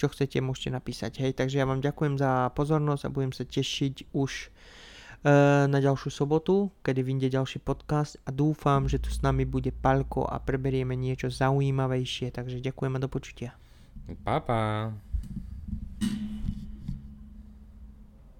čo 0.00 0.08
chcete, 0.08 0.40
môžete 0.40 0.72
napísať, 0.72 1.20
hej, 1.20 1.36
takže 1.36 1.60
ja 1.60 1.68
vám 1.68 1.84
ďakujem 1.84 2.16
za 2.16 2.48
pozornosť 2.56 3.04
a 3.04 3.12
budem 3.12 3.32
sa 3.36 3.44
tešiť 3.44 4.16
už 4.16 4.48
na 5.68 5.78
ďalšiu 5.78 6.08
sobotu, 6.08 6.72
kedy 6.80 7.04
vyjde 7.04 7.28
ďalší 7.36 7.60
podcast 7.60 8.16
a 8.24 8.32
dúfam, 8.32 8.88
že 8.88 8.96
tu 8.96 9.12
s 9.12 9.20
nami 9.20 9.44
bude 9.44 9.68
Palko 9.68 10.24
a 10.24 10.40
preberieme 10.40 10.96
niečo 10.96 11.28
zaujímavejšie, 11.28 12.32
takže 12.32 12.64
ďakujem 12.64 12.96
a 12.96 13.02
do 13.02 13.08
počutia. 13.12 13.52
Pa, 14.24 14.40
pa. 14.40 14.90